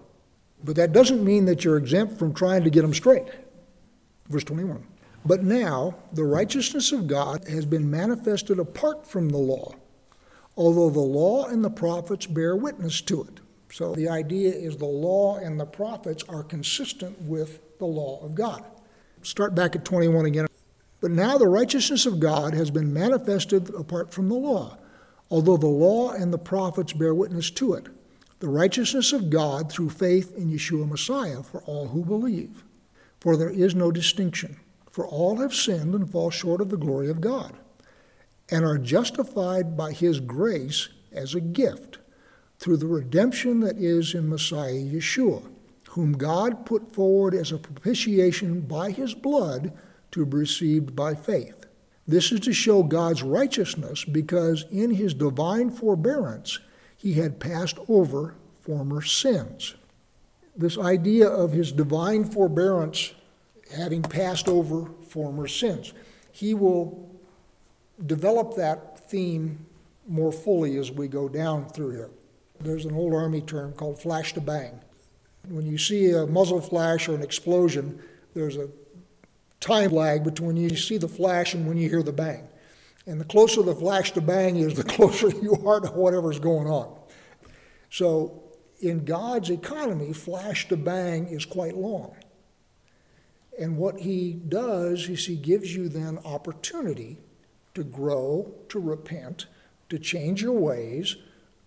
But 0.64 0.76
that 0.76 0.92
doesn't 0.92 1.24
mean 1.24 1.46
that 1.46 1.64
you're 1.64 1.78
exempt 1.78 2.18
from 2.18 2.34
trying 2.34 2.64
to 2.64 2.70
get 2.70 2.82
them 2.82 2.94
straight. 2.94 3.28
Verse 4.28 4.44
21. 4.44 4.86
But 5.26 5.44
now 5.44 5.96
the 6.14 6.24
righteousness 6.24 6.92
of 6.92 7.08
God 7.08 7.48
has 7.48 7.66
been 7.66 7.90
manifested 7.90 8.60
apart 8.60 9.06
from 9.08 9.30
the 9.30 9.38
law, 9.38 9.74
although 10.58 10.90
the 10.90 11.00
law 11.00 11.46
and 11.46 11.64
the 11.64 11.70
prophets 11.70 12.26
bear 12.26 12.56
witness 12.56 13.00
to 13.02 13.22
it. 13.24 13.40
So 13.72 13.94
the 13.94 14.10
idea 14.10 14.52
is 14.52 14.78
the 14.78 14.86
law 14.86 15.38
and 15.38 15.60
the 15.60 15.66
prophets 15.66 16.24
are 16.28 16.44
consistent 16.44 17.22
with 17.22 17.78
the 17.78 17.86
law 17.86 18.20
of 18.24 18.34
God. 18.36 18.66
Start 19.22 19.56
back 19.56 19.76
at 19.76 19.86
21 19.86 20.26
again. 20.26 20.48
But 21.00 21.12
now 21.12 21.38
the 21.38 21.48
righteousness 21.48 22.06
of 22.06 22.20
God 22.20 22.54
has 22.56 22.72
been 22.72 22.92
manifested 22.92 23.74
apart 23.76 24.12
from 24.12 24.30
the 24.30 24.36
law, 24.36 24.78
although 25.30 25.58
the 25.58 25.68
law 25.68 26.12
and 26.12 26.34
the 26.34 26.40
prophets 26.40 26.94
bear 26.94 27.14
witness 27.14 27.52
to 27.52 27.74
it. 27.74 27.88
The 28.40 28.50
righteousness 28.50 29.14
of 29.14 29.30
God 29.30 29.72
through 29.72 29.90
faith 29.92 30.36
in 30.36 30.50
Yeshua 30.50 30.88
Messiah 30.88 31.44
for 31.44 31.62
all 31.64 31.90
who 31.90 32.04
believe. 32.04 32.64
For 33.20 33.36
there 33.36 33.50
is 33.50 33.76
no 33.76 33.92
distinction, 33.92 34.58
for 34.90 35.08
all 35.08 35.38
have 35.38 35.54
sinned 35.54 35.94
and 35.94 36.10
fall 36.10 36.30
short 36.30 36.62
of 36.62 36.70
the 36.70 36.78
glory 36.78 37.10
of 37.10 37.22
God, 37.22 37.54
and 38.50 38.64
are 38.64 38.78
justified 38.78 39.76
by 39.76 39.92
his 39.92 40.20
grace 40.20 40.90
as 41.12 41.36
a 41.36 41.42
gift 41.42 41.98
through 42.60 42.78
the 42.78 42.88
redemption 42.88 43.60
that 43.60 43.78
is 43.78 44.14
in 44.14 44.30
Messiah 44.30 44.74
Yeshua, 44.74 45.44
whom 45.90 46.14
God 46.14 46.66
put 46.66 46.94
forward 46.94 47.34
as 47.34 47.52
a 47.52 47.58
propitiation 47.58 48.62
by 48.62 48.92
his 48.92 49.14
blood 49.14 49.74
to 50.12 50.26
be 50.26 50.38
received 50.38 50.96
by 50.96 51.14
faith. 51.14 51.66
This 52.08 52.32
is 52.32 52.40
to 52.42 52.54
show 52.54 52.84
God's 52.84 53.22
righteousness 53.22 54.06
because 54.06 54.66
in 54.72 54.92
his 54.92 55.14
divine 55.14 55.70
forbearance 55.72 56.60
he 56.96 57.14
had 57.14 57.40
passed 57.40 57.78
over 57.90 58.36
former 58.62 59.02
sins. 59.02 59.76
This 60.56 60.78
idea 60.78 61.28
of 61.28 61.52
his 61.52 61.72
divine 61.72 62.24
forbearance 62.24 63.14
having 63.76 64.02
passed 64.02 64.48
over 64.48 64.90
former 65.08 65.48
sins. 65.48 65.94
He 66.32 66.54
will 66.54 67.17
develop 68.06 68.56
that 68.56 69.10
theme 69.10 69.66
more 70.08 70.32
fully 70.32 70.78
as 70.78 70.92
we 70.92 71.08
go 71.08 71.28
down 71.28 71.70
through 71.70 71.92
here. 71.92 72.10
There's 72.60 72.86
an 72.86 72.96
old 72.96 73.14
Army 73.14 73.42
term 73.42 73.74
called 73.74 74.02
flash 74.02 74.34
to 74.34 74.42
bang. 74.42 74.80
When 75.48 75.66
you 75.66 75.78
see 75.78 76.12
a 76.12 76.26
muzzle 76.26 76.62
flash 76.62 77.08
or 77.08 77.16
an 77.16 77.22
explosion, 77.22 78.02
there's 78.34 78.58
a 78.58 78.70
time 79.60 79.92
lag 79.92 80.24
between 80.24 80.58
you 80.58 80.76
see 80.76 80.98
the 80.98 81.08
flash 81.08 81.54
and 81.54 81.68
when 81.68 81.78
you 81.78 81.90
hear 81.90 82.04
the 82.04 82.14
bang. 82.14 82.48
And 83.06 83.22
the 83.22 83.26
closer 83.26 83.62
the 83.62 83.76
flash 83.76 84.12
to 84.12 84.22
bang 84.22 84.58
is, 84.58 84.74
the 84.76 84.84
closer 84.84 85.30
you 85.30 85.56
are 85.66 85.80
to 85.80 85.88
whatever's 85.90 86.40
going 86.40 86.68
on. 86.68 86.94
So, 87.90 88.44
in 88.80 89.06
God's 89.06 89.50
economy, 89.50 90.14
flash 90.14 90.68
to 90.68 90.78
bang 90.78 91.28
is 91.28 91.46
quite 91.46 91.76
long. 91.76 92.16
And 93.60 93.78
what 93.78 94.02
He 94.02 94.34
does 94.34 95.10
is 95.10 95.26
He 95.26 95.36
gives 95.36 95.76
you 95.76 95.90
then 95.90 96.20
opportunity 96.24 97.18
to 97.78 97.84
grow, 97.84 98.52
to 98.70 98.80
repent, 98.80 99.46
to 99.88 100.00
change 100.00 100.42
your 100.42 100.60
ways, 100.60 101.16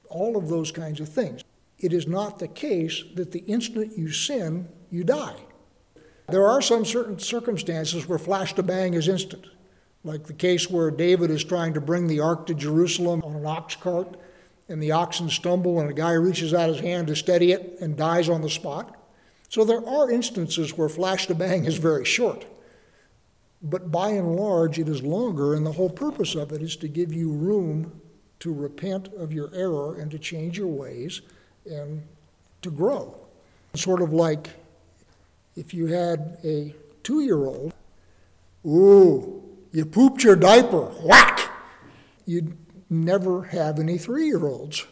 all 0.09 0.37
of 0.37 0.49
those 0.49 0.73
kinds 0.73 0.99
of 0.99 1.09
things. 1.09 1.45
It 1.79 1.93
is 1.93 2.09
not 2.09 2.41
the 2.41 2.49
case 2.49 3.05
that 3.15 3.31
the 3.31 3.45
instant 3.47 3.97
you 3.97 4.11
sin, 4.11 4.69
you 4.91 5.05
die. 5.05 5.37
There 6.29 6.49
are 6.49 6.61
some 6.61 6.85
certain 6.85 7.21
circumstances 7.21 8.09
where 8.09 8.19
flash 8.19 8.55
to 8.55 8.65
bang 8.65 8.95
is 8.95 9.07
instant, 9.07 9.47
like 10.03 10.25
the 10.25 10.33
case 10.33 10.69
where 10.69 10.91
David 10.91 11.31
is 11.31 11.45
trying 11.45 11.75
to 11.75 11.81
bring 11.81 12.09
the 12.09 12.19
ark 12.19 12.45
to 12.47 12.55
Jerusalem 12.55 13.23
on 13.25 13.37
an 13.37 13.47
ox 13.47 13.77
cart, 13.77 14.17
and 14.69 14.83
the 14.83 14.91
oxen 14.91 15.31
stumble, 15.31 15.79
and 15.79 15.89
a 15.89 15.95
guy 15.95 16.15
reaches 16.15 16.53
out 16.53 16.71
his 16.71 16.81
hand 16.81 17.07
to 17.07 17.15
steady 17.15 17.53
it 17.53 17.77
and 17.81 17.97
dies 17.97 18.29
on 18.29 18.43
the 18.43 18.51
spot. 18.51 18.97
So 19.49 19.65
there 19.65 19.87
are 19.87 20.11
instances 20.11 20.77
where 20.77 20.89
flash 20.89 21.29
to 21.29 21.37
bang 21.37 21.67
is 21.67 21.79
very 21.79 22.05
short. 22.05 22.47
But 23.63 23.91
by 23.91 24.11
and 24.11 24.37
large, 24.37 24.79
it 24.79 24.89
is 24.89 25.03
longer, 25.03 25.55
and 25.55 25.67
the 25.67 25.73
whole 25.73 25.91
purpose 25.91 26.35
of 26.35 26.53
it 26.53 26.63
is 26.63 26.77
to 26.77 26.89
give 26.89 27.13
you 27.13 27.31
room 27.31 28.01
to 28.41 28.53
repent 28.53 29.09
of 29.15 29.33
your 29.33 29.55
error 29.55 30.01
and 30.01 30.11
to 30.11 30.19
change 30.19 30.57
your 30.59 30.69
ways 30.69 31.21
and 31.67 32.03
to 32.63 32.71
grow. 32.71 33.15
Sort 33.75 34.01
of 34.01 34.13
like 34.13 34.49
if 35.57 35.75
you 35.75 35.87
had 35.87 36.39
a 36.43 36.75
two 37.03 37.21
year 37.21 37.45
old, 37.45 37.75
ooh, 38.67 39.43
you 39.73 39.85
pooped 39.85 40.25
your 40.25 40.37
diaper, 40.37 40.87
whack! 41.05 41.51
You'd 42.25 42.57
never 42.89 43.45
have 43.45 43.79
any 43.79 43.99
three 43.99 44.27
year 44.27 44.45
olds. 44.45 44.87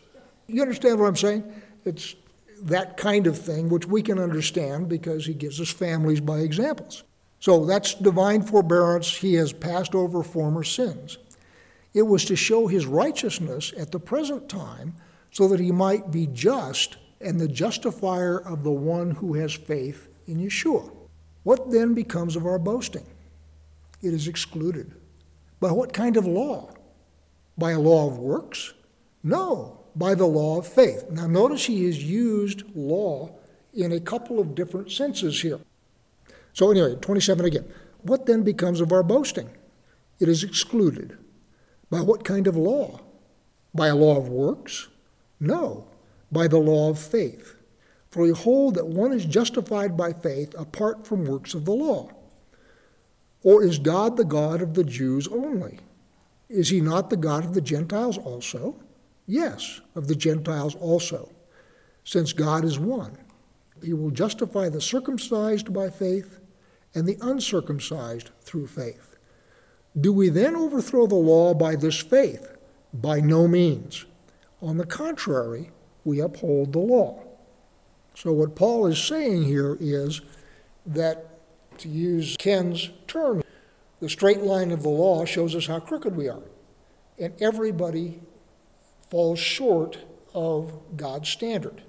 You 0.47 0.63
understand 0.63 1.01
what 1.01 1.07
I'm 1.07 1.17
saying? 1.17 1.45
It's 1.85 2.15
that 2.63 2.97
kind 2.97 3.27
of 3.27 3.39
thing, 3.39 3.69
which 3.69 3.87
we 3.87 4.03
can 4.03 4.19
understand 4.19 4.89
because 4.89 5.27
he 5.27 5.35
gives 5.35 5.61
us 5.61 5.71
families 5.71 6.21
by 6.21 6.39
examples. 6.41 7.03
So 7.41 7.65
that's 7.65 7.95
divine 7.95 8.43
forbearance. 8.43 9.17
He 9.17 9.35
has 9.35 9.53
passed 9.53 9.95
over 9.95 10.23
former 10.23 10.65
sins. 10.65 11.19
It 11.95 12.03
was 12.03 12.25
to 12.27 12.37
show 12.37 12.67
his 12.67 12.87
righteousness 12.87 13.73
at 13.77 13.93
the 13.93 14.01
present 14.01 14.49
time 14.49 14.95
so 15.31 15.49
that 15.49 15.61
he 15.61 15.73
might 15.73 16.11
be 16.11 16.27
just 16.27 16.97
and 17.21 17.41
the 17.41 17.49
justifier 17.49 18.39
of 18.39 18.63
the 18.63 18.71
one 18.71 19.11
who 19.13 19.35
has 19.35 19.53
faith 19.53 20.09
in 20.27 20.39
Yeshua. 20.39 20.91
What 21.43 21.71
then 21.71 21.95
becomes 21.95 22.37
of 22.37 22.47
our 22.47 22.59
boasting? 22.59 23.07
It 24.03 24.15
is 24.15 24.29
excluded. 24.29 24.93
By 25.61 25.73
what 25.73 25.93
kind 25.93 26.17
of 26.17 26.27
law? 26.27 26.71
By 27.57 27.73
a 27.73 27.81
law 27.81 28.07
of 28.07 28.19
works? 28.19 28.75
No, 29.25 29.81
by 29.97 30.15
the 30.15 30.27
law 30.27 30.59
of 30.59 30.67
faith. 30.67 31.11
Now, 31.11 31.27
notice 31.27 31.67
he 31.67 31.87
has 31.87 32.03
used 32.03 32.63
law 32.77 33.31
in 33.75 33.93
a 33.93 34.01
couple 34.01 34.39
of 34.39 34.55
different 34.55 34.93
senses 34.93 35.43
here. 35.43 35.59
So, 36.59 36.73
anyway, 36.73 36.97
27 36.97 37.47
again. 37.47 37.73
What 38.03 38.27
then 38.27 38.43
becomes 38.43 38.81
of 38.81 38.91
our 38.91 39.05
boasting? 39.05 39.49
It 40.19 40.29
is 40.29 40.43
excluded. 40.43 41.17
By 41.89 42.01
what 42.01 42.25
kind 42.25 42.49
of 42.49 42.57
law? 42.57 42.99
By 43.73 43.87
a 43.87 43.95
law 43.95 44.17
of 44.17 44.29
works? 44.29 44.89
No, 45.39 45.87
by 46.33 46.49
the 46.49 46.59
law 46.59 46.91
of 46.91 46.99
faith. 46.99 47.55
For 48.11 48.25
we 48.25 48.33
hold 48.33 48.75
that 48.75 48.89
one 48.89 49.13
is 49.13 49.25
justified 49.25 49.97
by 49.97 50.13
faith 50.13 50.53
apart 50.59 51.07
from 51.07 51.27
works 51.27 51.55
of 51.55 51.65
the 51.65 51.71
law. 51.71 52.11
Or 53.45 53.63
is 53.63 53.79
God 53.79 54.17
the 54.17 54.25
God 54.25 54.61
of 54.61 54.75
the 54.75 54.83
Jews 54.83 55.29
only? 55.29 55.79
Is 56.49 56.71
he 56.71 56.81
not 56.81 57.09
the 57.09 57.17
God 57.17 57.45
of 57.45 57.55
the 57.55 57.61
Gentiles 57.61 58.19
also? 58.19 58.83
Yes, 59.29 59.81
of 59.95 60.09
the 60.09 60.17
Gentiles 60.17 60.75
also, 60.75 61.31
since 62.03 62.33
God 62.33 62.65
is 62.65 62.81
one. 62.81 63.17
He 63.81 63.93
will 63.93 64.11
justify 64.11 64.69
the 64.69 64.81
circumcised 64.81 65.73
by 65.73 65.89
faith 65.89 66.41
and 66.99 67.07
the 67.07 67.17
uncircumcised 67.21 68.31
through 68.41 68.67
faith. 68.67 69.15
Do 69.99 70.13
we 70.13 70.31
then 70.31 70.57
overthrow 70.57 71.07
the 71.07 71.15
law 71.15 71.55
by 71.55 71.77
this 71.77 72.01
faith? 72.01 72.57
By 72.93 73.21
no 73.21 73.47
means. 73.47 74.05
On 74.61 74.79
the 74.79 74.85
contrary, 74.85 75.71
we 76.05 76.19
uphold 76.19 76.73
the 76.73 76.81
law. 76.81 77.23
So, 78.17 78.33
what 78.33 78.57
Paul 78.57 78.87
is 78.87 79.01
saying 79.01 79.45
here 79.45 79.77
is 79.79 80.23
that, 80.87 81.39
to 81.79 81.89
use 81.89 82.37
Ken's 82.37 82.91
term, 83.07 83.45
the 84.01 84.09
straight 84.09 84.41
line 84.41 84.73
of 84.73 84.83
the 84.83 84.89
law 84.89 85.25
shows 85.25 85.55
us 85.55 85.69
how 85.69 85.79
crooked 85.79 86.17
we 86.17 86.29
are. 86.29 86.43
And 87.17 87.33
everybody 87.41 88.19
falls 89.09 89.39
short 89.39 89.99
of 90.35 90.97
God's 90.97 91.29
standard, 91.29 91.83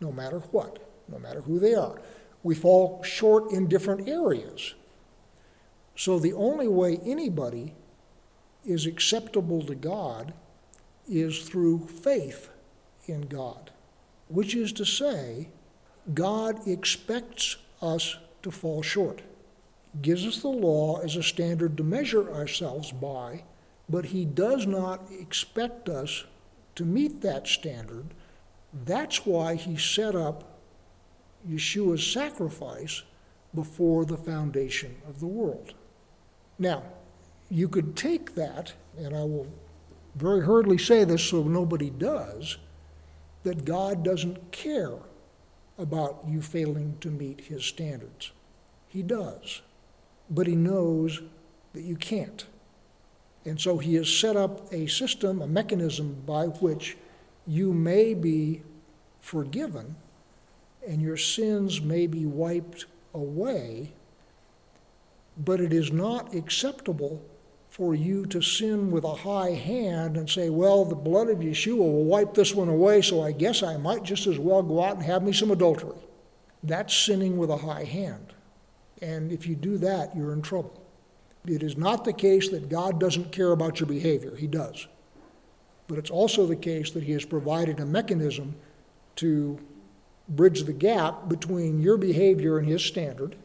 no 0.00 0.10
matter 0.10 0.38
what, 0.38 0.78
no 1.08 1.18
matter 1.18 1.42
who 1.42 1.58
they 1.58 1.74
are. 1.74 2.00
We 2.42 2.54
fall 2.54 3.02
short 3.02 3.52
in 3.52 3.68
different 3.68 4.08
areas. 4.08 4.74
So, 5.96 6.18
the 6.18 6.32
only 6.32 6.68
way 6.68 6.98
anybody 7.04 7.74
is 8.64 8.86
acceptable 8.86 9.62
to 9.62 9.74
God 9.74 10.32
is 11.08 11.42
through 11.42 11.88
faith 11.88 12.50
in 13.06 13.22
God 13.22 13.70
which 14.30 14.54
is 14.54 14.72
to 14.72 14.86
say, 14.86 15.48
God 16.14 16.66
expects 16.66 17.56
us 17.82 18.16
to 18.42 18.50
fall 18.50 18.80
short. 18.80 19.22
Gives 20.00 20.24
us 20.24 20.40
the 20.40 20.48
law 20.48 21.00
as 21.00 21.16
a 21.16 21.22
standard 21.22 21.76
to 21.76 21.82
measure 21.82 22.32
ourselves 22.32 22.92
by, 22.92 23.42
but 23.88 24.06
He 24.06 24.24
does 24.24 24.66
not 24.66 25.02
expect 25.10 25.88
us 25.88 26.24
to 26.76 26.84
meet 26.84 27.22
that 27.22 27.48
standard. 27.48 28.14
That's 28.72 29.26
why 29.26 29.56
He 29.56 29.76
set 29.76 30.14
up 30.14 30.44
Yeshua's 31.48 32.06
sacrifice 32.06 33.02
before 33.54 34.04
the 34.04 34.16
foundation 34.16 34.96
of 35.08 35.20
the 35.20 35.26
world. 35.26 35.74
Now, 36.58 36.82
you 37.50 37.68
could 37.68 37.96
take 37.96 38.34
that, 38.34 38.72
and 38.96 39.14
I 39.14 39.22
will 39.22 39.48
very 40.14 40.42
hurriedly 40.42 40.78
say 40.78 41.04
this 41.04 41.24
so 41.24 41.42
nobody 41.42 41.90
does 41.90 42.58
that 43.42 43.64
God 43.64 44.04
doesn't 44.04 44.52
care 44.52 44.98
about 45.78 46.22
you 46.28 46.42
failing 46.42 46.96
to 47.00 47.08
meet 47.08 47.40
his 47.42 47.64
standards. 47.64 48.32
He 48.88 49.02
does. 49.02 49.62
But 50.28 50.46
he 50.46 50.54
knows 50.54 51.22
that 51.72 51.82
you 51.82 51.96
can't. 51.96 52.44
And 53.44 53.58
so 53.58 53.78
he 53.78 53.94
has 53.94 54.14
set 54.14 54.36
up 54.36 54.70
a 54.72 54.86
system, 54.86 55.40
a 55.40 55.46
mechanism 55.46 56.22
by 56.26 56.46
which 56.46 56.96
you 57.46 57.72
may 57.72 58.12
be 58.14 58.62
forgiven 59.20 59.96
and 60.86 61.00
your 61.00 61.16
sins 61.16 61.80
may 61.80 62.06
be 62.06 62.26
wiped 62.26 62.86
away, 63.14 63.92
but 65.36 65.60
it 65.60 65.72
is 65.72 65.92
not 65.92 66.34
acceptable 66.34 67.22
for 67.68 67.94
you 67.94 68.26
to 68.26 68.42
sin 68.42 68.90
with 68.90 69.04
a 69.04 69.14
high 69.14 69.52
hand 69.52 70.16
and 70.16 70.28
say, 70.28 70.50
well, 70.50 70.84
the 70.84 70.94
blood 70.94 71.28
of 71.28 71.38
Yeshua 71.38 71.76
will 71.76 72.04
wipe 72.04 72.34
this 72.34 72.54
one 72.54 72.68
away, 72.68 73.00
so 73.00 73.22
I 73.22 73.32
guess 73.32 73.62
I 73.62 73.76
might 73.76 74.02
just 74.02 74.26
as 74.26 74.38
well 74.38 74.62
go 74.62 74.82
out 74.82 74.96
and 74.96 75.04
have 75.04 75.22
me 75.22 75.32
some 75.32 75.50
adultery. 75.50 75.96
That's 76.62 76.94
sinning 76.94 77.38
with 77.38 77.48
a 77.48 77.58
high 77.58 77.84
hand. 77.84 78.34
And 79.00 79.32
if 79.32 79.46
you 79.46 79.54
do 79.54 79.78
that, 79.78 80.14
you're 80.14 80.32
in 80.32 80.42
trouble. 80.42 80.82
It 81.46 81.62
is 81.62 81.76
not 81.76 82.04
the 82.04 82.12
case 82.12 82.48
that 82.50 82.68
God 82.68 83.00
doesn't 83.00 83.32
care 83.32 83.52
about 83.52 83.80
your 83.80 83.86
behavior, 83.86 84.34
He 84.36 84.46
does. 84.46 84.86
But 85.86 85.98
it's 85.98 86.10
also 86.10 86.46
the 86.46 86.56
case 86.56 86.90
that 86.90 87.04
He 87.04 87.12
has 87.12 87.24
provided 87.24 87.80
a 87.80 87.86
mechanism 87.86 88.56
to 89.16 89.58
bridge 90.30 90.64
the 90.64 90.72
gap 90.72 91.28
between 91.28 91.82
your 91.82 91.98
behavior 91.98 92.58
and 92.58 92.66
His 92.66 92.82
standard, 92.82 93.36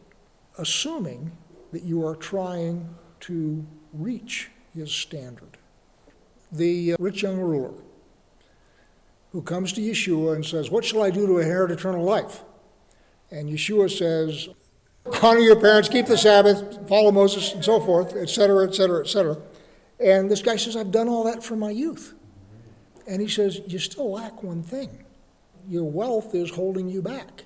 assuming 0.58 1.32
that 1.72 1.84
you 1.84 2.06
are 2.06 2.16
trying 2.16 2.96
to 3.22 3.66
reach 3.92 4.50
his 4.74 4.92
standard. 4.92 5.58
The 6.52 6.94
uh, 6.94 6.96
rich 7.00 7.24
young 7.24 7.40
ruler 7.40 7.74
who 9.32 9.42
comes 9.42 9.74
to 9.74 9.82
Yeshua 9.82 10.36
and 10.36 10.46
says, 10.46 10.70
What 10.70 10.86
shall 10.86 11.02
I 11.02 11.10
do 11.10 11.26
to 11.26 11.38
inherit 11.40 11.72
eternal 11.72 12.04
life? 12.04 12.44
And 13.32 13.50
Yeshua 13.50 13.90
says, 13.90 14.50
Honor 15.24 15.40
your 15.40 15.60
parents, 15.60 15.90
keep 15.90 16.08
the 16.08 16.18
Sabbath, 16.18 16.88
follow 16.88 17.12
Moses, 17.12 17.54
and 17.54 17.64
so 17.64 17.80
forth, 17.80 18.16
etc., 18.16 18.68
etc., 18.68 19.02
etc. 19.02 19.38
And 20.00 20.30
this 20.30 20.42
guy 20.42 20.58
says, 20.58 20.76
I've 20.76 20.92
done 20.92 21.08
all 21.08 21.24
that 21.24 21.44
from 21.44 21.60
my 21.60 21.72
youth. 21.72 22.14
And 23.08 23.22
he 23.22 23.28
says, 23.28 23.62
You 23.68 23.80
still 23.80 24.12
lack 24.12 24.44
one 24.44 24.64
thing. 24.64 25.05
Your 25.68 25.84
wealth 25.84 26.36
is 26.36 26.52
holding 26.52 26.88
you 26.90 27.02
back. 27.02 27.44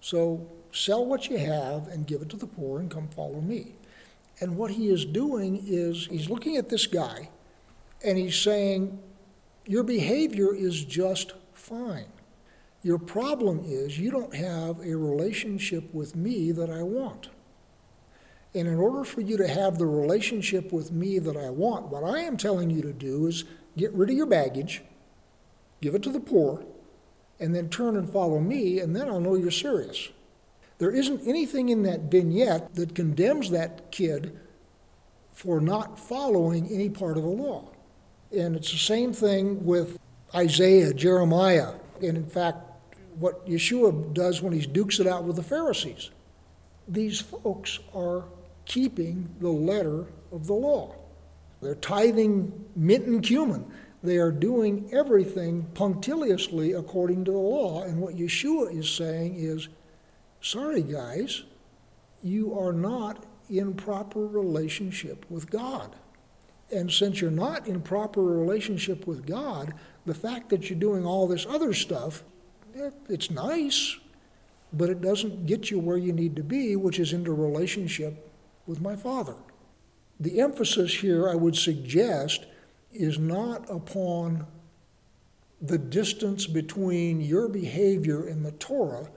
So 0.00 0.46
sell 0.72 1.04
what 1.04 1.28
you 1.28 1.38
have 1.38 1.88
and 1.88 2.06
give 2.06 2.22
it 2.22 2.28
to 2.30 2.36
the 2.36 2.46
poor 2.46 2.80
and 2.80 2.90
come 2.90 3.08
follow 3.08 3.40
me. 3.40 3.74
And 4.40 4.56
what 4.56 4.72
he 4.72 4.88
is 4.88 5.04
doing 5.04 5.62
is 5.66 6.06
he's 6.06 6.28
looking 6.28 6.56
at 6.56 6.68
this 6.68 6.86
guy 6.86 7.30
and 8.04 8.18
he's 8.18 8.36
saying, 8.36 8.98
Your 9.66 9.84
behavior 9.84 10.54
is 10.54 10.84
just 10.84 11.32
fine. 11.52 12.06
Your 12.82 12.98
problem 12.98 13.62
is 13.64 13.98
you 13.98 14.10
don't 14.10 14.34
have 14.34 14.80
a 14.80 14.94
relationship 14.94 15.94
with 15.94 16.14
me 16.14 16.52
that 16.52 16.68
I 16.68 16.82
want. 16.82 17.28
And 18.54 18.68
in 18.68 18.76
order 18.76 19.04
for 19.04 19.20
you 19.20 19.36
to 19.38 19.48
have 19.48 19.78
the 19.78 19.86
relationship 19.86 20.70
with 20.70 20.92
me 20.92 21.18
that 21.18 21.36
I 21.36 21.50
want, 21.50 21.88
what 21.88 22.04
I 22.04 22.20
am 22.20 22.36
telling 22.36 22.70
you 22.70 22.82
to 22.82 22.92
do 22.92 23.26
is 23.26 23.44
get 23.76 23.92
rid 23.94 24.10
of 24.10 24.16
your 24.16 24.26
baggage, 24.26 24.82
give 25.80 25.94
it 25.94 26.02
to 26.04 26.10
the 26.10 26.20
poor, 26.20 26.64
and 27.40 27.54
then 27.54 27.68
turn 27.68 27.96
and 27.96 28.10
follow 28.10 28.40
me, 28.40 28.80
and 28.80 28.94
then 28.94 29.08
I'll 29.08 29.20
know 29.20 29.34
you're 29.34 29.50
serious. 29.50 30.08
There 30.78 30.90
isn't 30.90 31.26
anything 31.26 31.68
in 31.68 31.82
that 31.84 32.10
vignette 32.10 32.74
that 32.74 32.94
condemns 32.94 33.50
that 33.50 33.90
kid 33.90 34.38
for 35.32 35.60
not 35.60 35.98
following 35.98 36.68
any 36.70 36.88
part 36.88 37.16
of 37.16 37.22
the 37.22 37.28
law. 37.28 37.68
And 38.36 38.56
it's 38.56 38.72
the 38.72 38.78
same 38.78 39.12
thing 39.12 39.64
with 39.64 39.98
Isaiah, 40.34 40.92
Jeremiah, 40.92 41.74
and 42.02 42.16
in 42.16 42.26
fact, 42.26 42.58
what 43.18 43.46
Yeshua 43.46 44.12
does 44.12 44.42
when 44.42 44.52
he 44.52 44.66
dukes 44.66 44.98
it 44.98 45.06
out 45.06 45.24
with 45.24 45.36
the 45.36 45.42
Pharisees. 45.42 46.10
These 46.88 47.20
folks 47.20 47.78
are 47.94 48.24
keeping 48.64 49.28
the 49.40 49.50
letter 49.50 50.06
of 50.32 50.46
the 50.46 50.54
law. 50.54 50.94
They're 51.62 51.76
tithing 51.76 52.66
mint 52.74 53.06
and 53.06 53.22
cumin. 53.22 53.70
They 54.04 54.18
are 54.18 54.30
doing 54.30 54.90
everything 54.92 55.64
punctiliously 55.72 56.72
according 56.72 57.24
to 57.24 57.32
the 57.32 57.38
law. 57.38 57.82
And 57.82 58.00
what 58.00 58.16
Yeshua 58.16 58.78
is 58.78 58.88
saying 58.88 59.36
is 59.36 59.68
Sorry, 60.42 60.82
guys, 60.82 61.44
you 62.22 62.58
are 62.58 62.74
not 62.74 63.24
in 63.48 63.72
proper 63.72 64.26
relationship 64.26 65.24
with 65.30 65.50
God. 65.50 65.96
And 66.70 66.92
since 66.92 67.22
you're 67.22 67.30
not 67.30 67.66
in 67.66 67.80
proper 67.80 68.22
relationship 68.22 69.06
with 69.06 69.26
God, 69.26 69.72
the 70.04 70.12
fact 70.12 70.50
that 70.50 70.68
you're 70.68 70.78
doing 70.78 71.06
all 71.06 71.26
this 71.26 71.46
other 71.46 71.72
stuff, 71.72 72.24
eh, 72.76 72.90
it's 73.08 73.30
nice, 73.30 73.96
but 74.70 74.90
it 74.90 75.00
doesn't 75.00 75.46
get 75.46 75.70
you 75.70 75.78
where 75.78 75.96
you 75.96 76.12
need 76.12 76.36
to 76.36 76.42
be, 76.42 76.76
which 76.76 76.98
is 76.98 77.14
into 77.14 77.32
relationship 77.32 78.30
with 78.66 78.82
my 78.82 78.96
Father. 78.96 79.36
The 80.20 80.40
emphasis 80.40 80.92
here, 80.96 81.26
I 81.26 81.36
would 81.36 81.56
suggest, 81.56 82.44
is 82.94 83.18
not 83.18 83.68
upon 83.70 84.46
the 85.60 85.78
distance 85.78 86.46
between 86.46 87.20
your 87.20 87.48
behavior 87.48 88.26
and 88.26 88.44
the 88.44 88.52
Torah 88.52 89.08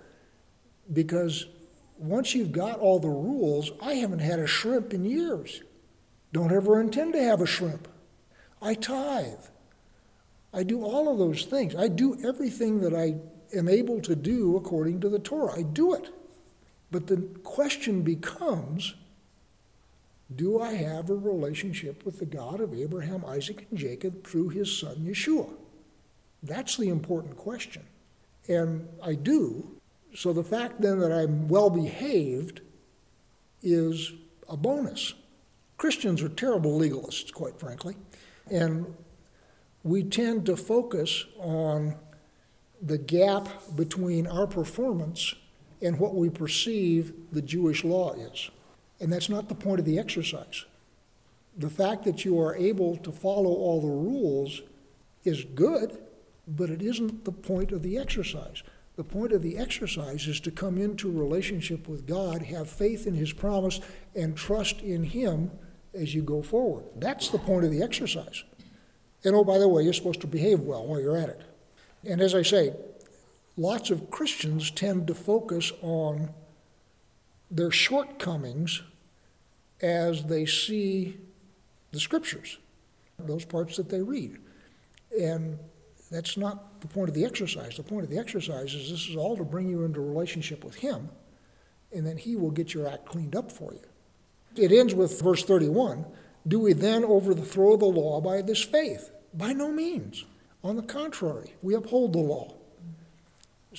because 0.91 1.47
once 1.97 2.35
you've 2.35 2.51
got 2.51 2.79
all 2.79 2.99
the 2.99 3.07
rules, 3.09 3.71
I 3.81 3.93
haven't 3.93 4.19
had 4.19 4.39
a 4.39 4.47
shrimp 4.47 4.93
in 4.93 5.03
years. 5.03 5.61
Don't 6.31 6.51
ever 6.51 6.79
intend 6.79 7.13
to 7.13 7.21
have 7.21 7.41
a 7.41 7.47
shrimp. 7.47 7.87
I 8.61 8.75
tithe. 8.75 9.45
I 10.53 10.63
do 10.63 10.83
all 10.83 11.11
of 11.11 11.17
those 11.17 11.45
things. 11.45 11.75
I 11.75 11.87
do 11.87 12.17
everything 12.23 12.81
that 12.81 12.93
I 12.93 13.15
am 13.57 13.67
able 13.67 14.01
to 14.01 14.15
do 14.15 14.55
according 14.55 15.01
to 15.01 15.09
the 15.09 15.19
Torah. 15.19 15.57
I 15.57 15.63
do 15.63 15.93
it. 15.93 16.09
But 16.91 17.07
the 17.07 17.17
question 17.43 18.01
becomes 18.01 18.95
do 20.35 20.59
I 20.59 20.73
have 20.73 21.09
a 21.09 21.15
relationship 21.15 22.05
with 22.05 22.19
the 22.19 22.25
God 22.25 22.59
of 22.59 22.73
Abraham, 22.73 23.23
Isaac, 23.25 23.65
and 23.69 23.79
Jacob 23.79 24.25
through 24.25 24.49
his 24.49 24.77
son 24.77 24.97
Yeshua? 24.97 25.49
That's 26.43 26.77
the 26.77 26.89
important 26.89 27.37
question. 27.37 27.83
And 28.47 28.87
I 29.03 29.13
do, 29.13 29.77
so 30.15 30.33
the 30.33 30.43
fact 30.43 30.81
then 30.81 30.99
that 30.99 31.11
I'm 31.11 31.47
well 31.47 31.69
behaved 31.69 32.61
is 33.61 34.11
a 34.49 34.57
bonus. 34.57 35.13
Christians 35.77 36.21
are 36.21 36.29
terrible 36.29 36.77
legalists, 36.77 37.31
quite 37.31 37.59
frankly, 37.59 37.95
and 38.49 38.95
we 39.83 40.03
tend 40.03 40.45
to 40.47 40.57
focus 40.57 41.25
on 41.39 41.95
the 42.81 42.97
gap 42.97 43.47
between 43.75 44.27
our 44.27 44.47
performance 44.47 45.33
and 45.81 45.99
what 45.99 46.15
we 46.15 46.29
perceive 46.29 47.13
the 47.31 47.41
Jewish 47.41 47.83
law 47.83 48.13
is. 48.13 48.49
And 48.99 49.11
that's 49.11 49.29
not 49.29 49.49
the 49.49 49.55
point 49.55 49.79
of 49.79 49.85
the 49.85 49.99
exercise. 49.99 50.65
The 51.57 51.69
fact 51.69 52.03
that 52.05 52.25
you 52.25 52.39
are 52.39 52.55
able 52.55 52.97
to 52.97 53.11
follow 53.11 53.49
all 53.49 53.81
the 53.81 53.87
rules 53.87 54.61
is 55.23 55.43
good, 55.43 55.97
but 56.47 56.69
it 56.69 56.81
isn't 56.81 57.25
the 57.25 57.31
point 57.31 57.71
of 57.71 57.83
the 57.83 57.97
exercise. 57.97 58.63
The 58.95 59.03
point 59.03 59.31
of 59.31 59.43
the 59.43 59.57
exercise 59.57 60.27
is 60.27 60.39
to 60.41 60.51
come 60.51 60.77
into 60.77 61.11
relationship 61.11 61.87
with 61.87 62.07
God, 62.07 62.43
have 62.43 62.69
faith 62.69 63.05
in 63.05 63.13
His 63.13 63.33
promise, 63.33 63.79
and 64.15 64.35
trust 64.35 64.81
in 64.81 65.03
Him 65.03 65.51
as 65.93 66.15
you 66.15 66.21
go 66.21 66.41
forward. 66.41 66.85
That's 66.95 67.29
the 67.29 67.37
point 67.37 67.65
of 67.65 67.71
the 67.71 67.83
exercise. 67.83 68.43
And 69.23 69.35
oh, 69.35 69.43
by 69.43 69.57
the 69.57 69.67
way, 69.67 69.83
you're 69.83 69.93
supposed 69.93 70.21
to 70.21 70.27
behave 70.27 70.61
well 70.61 70.85
while 70.85 71.01
you're 71.01 71.17
at 71.17 71.29
it. 71.29 71.41
And 72.07 72.21
as 72.21 72.33
I 72.33 72.43
say, 72.43 72.73
lots 73.55 73.89
of 73.89 74.09
Christians 74.09 74.71
tend 74.71 75.07
to 75.07 75.15
focus 75.15 75.71
on 75.81 76.29
their 77.49 77.71
shortcomings 77.71 78.81
as 79.81 80.25
they 80.25 80.45
see 80.45 81.17
the 81.91 81.99
scriptures, 81.99 82.57
those 83.19 83.45
parts 83.45 83.77
that 83.77 83.89
they 83.89 84.01
read. 84.01 84.37
And 85.19 85.57
that's 86.11 86.37
not 86.37 86.81
the 86.81 86.87
point 86.87 87.09
of 87.09 87.15
the 87.15 87.25
exercise. 87.25 87.77
The 87.77 87.83
point 87.83 88.03
of 88.03 88.09
the 88.09 88.17
exercise 88.17 88.73
is 88.73 88.89
this 88.89 89.07
is 89.07 89.15
all 89.15 89.37
to 89.37 89.43
bring 89.43 89.69
you 89.69 89.83
into 89.83 89.99
a 89.99 90.05
relationship 90.05 90.63
with 90.63 90.75
Him, 90.75 91.09
and 91.93 92.05
then 92.05 92.17
He 92.17 92.35
will 92.35 92.51
get 92.51 92.73
your 92.73 92.87
act 92.87 93.05
cleaned 93.05 93.35
up 93.35 93.51
for 93.51 93.73
you. 93.73 93.81
It 94.55 94.71
ends 94.71 94.93
with 94.95 95.21
verse 95.21 95.43
31 95.43 96.05
Do 96.47 96.59
we 96.59 96.73
then 96.73 97.03
overthrow 97.03 97.77
the 97.77 97.85
law 97.85 98.21
by 98.21 98.41
this 98.41 98.63
faith? 98.63 99.11
By 99.33 99.53
no 99.53 99.71
means. 99.71 100.25
On 100.63 100.75
the 100.75 100.81
contrary, 100.81 101.53
we 101.61 101.75
uphold 101.75 102.13
the 102.13 102.19
law. 102.19 102.56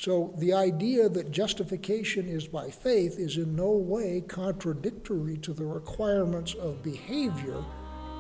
So 0.00 0.32
the 0.38 0.52
idea 0.52 1.08
that 1.08 1.32
justification 1.32 2.28
is 2.28 2.46
by 2.46 2.70
faith 2.70 3.18
is 3.18 3.37
in 3.37 3.56
no 3.56 3.72
way 3.72 4.22
contradictory 4.28 5.38
to 5.38 5.52
the 5.52 5.66
requirements 5.66 6.54
of 6.54 6.84
behavior 6.84 7.64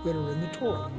that 0.04 0.16
are 0.16 0.32
in 0.32 0.40
the 0.40 0.48
Torah. 0.48 0.90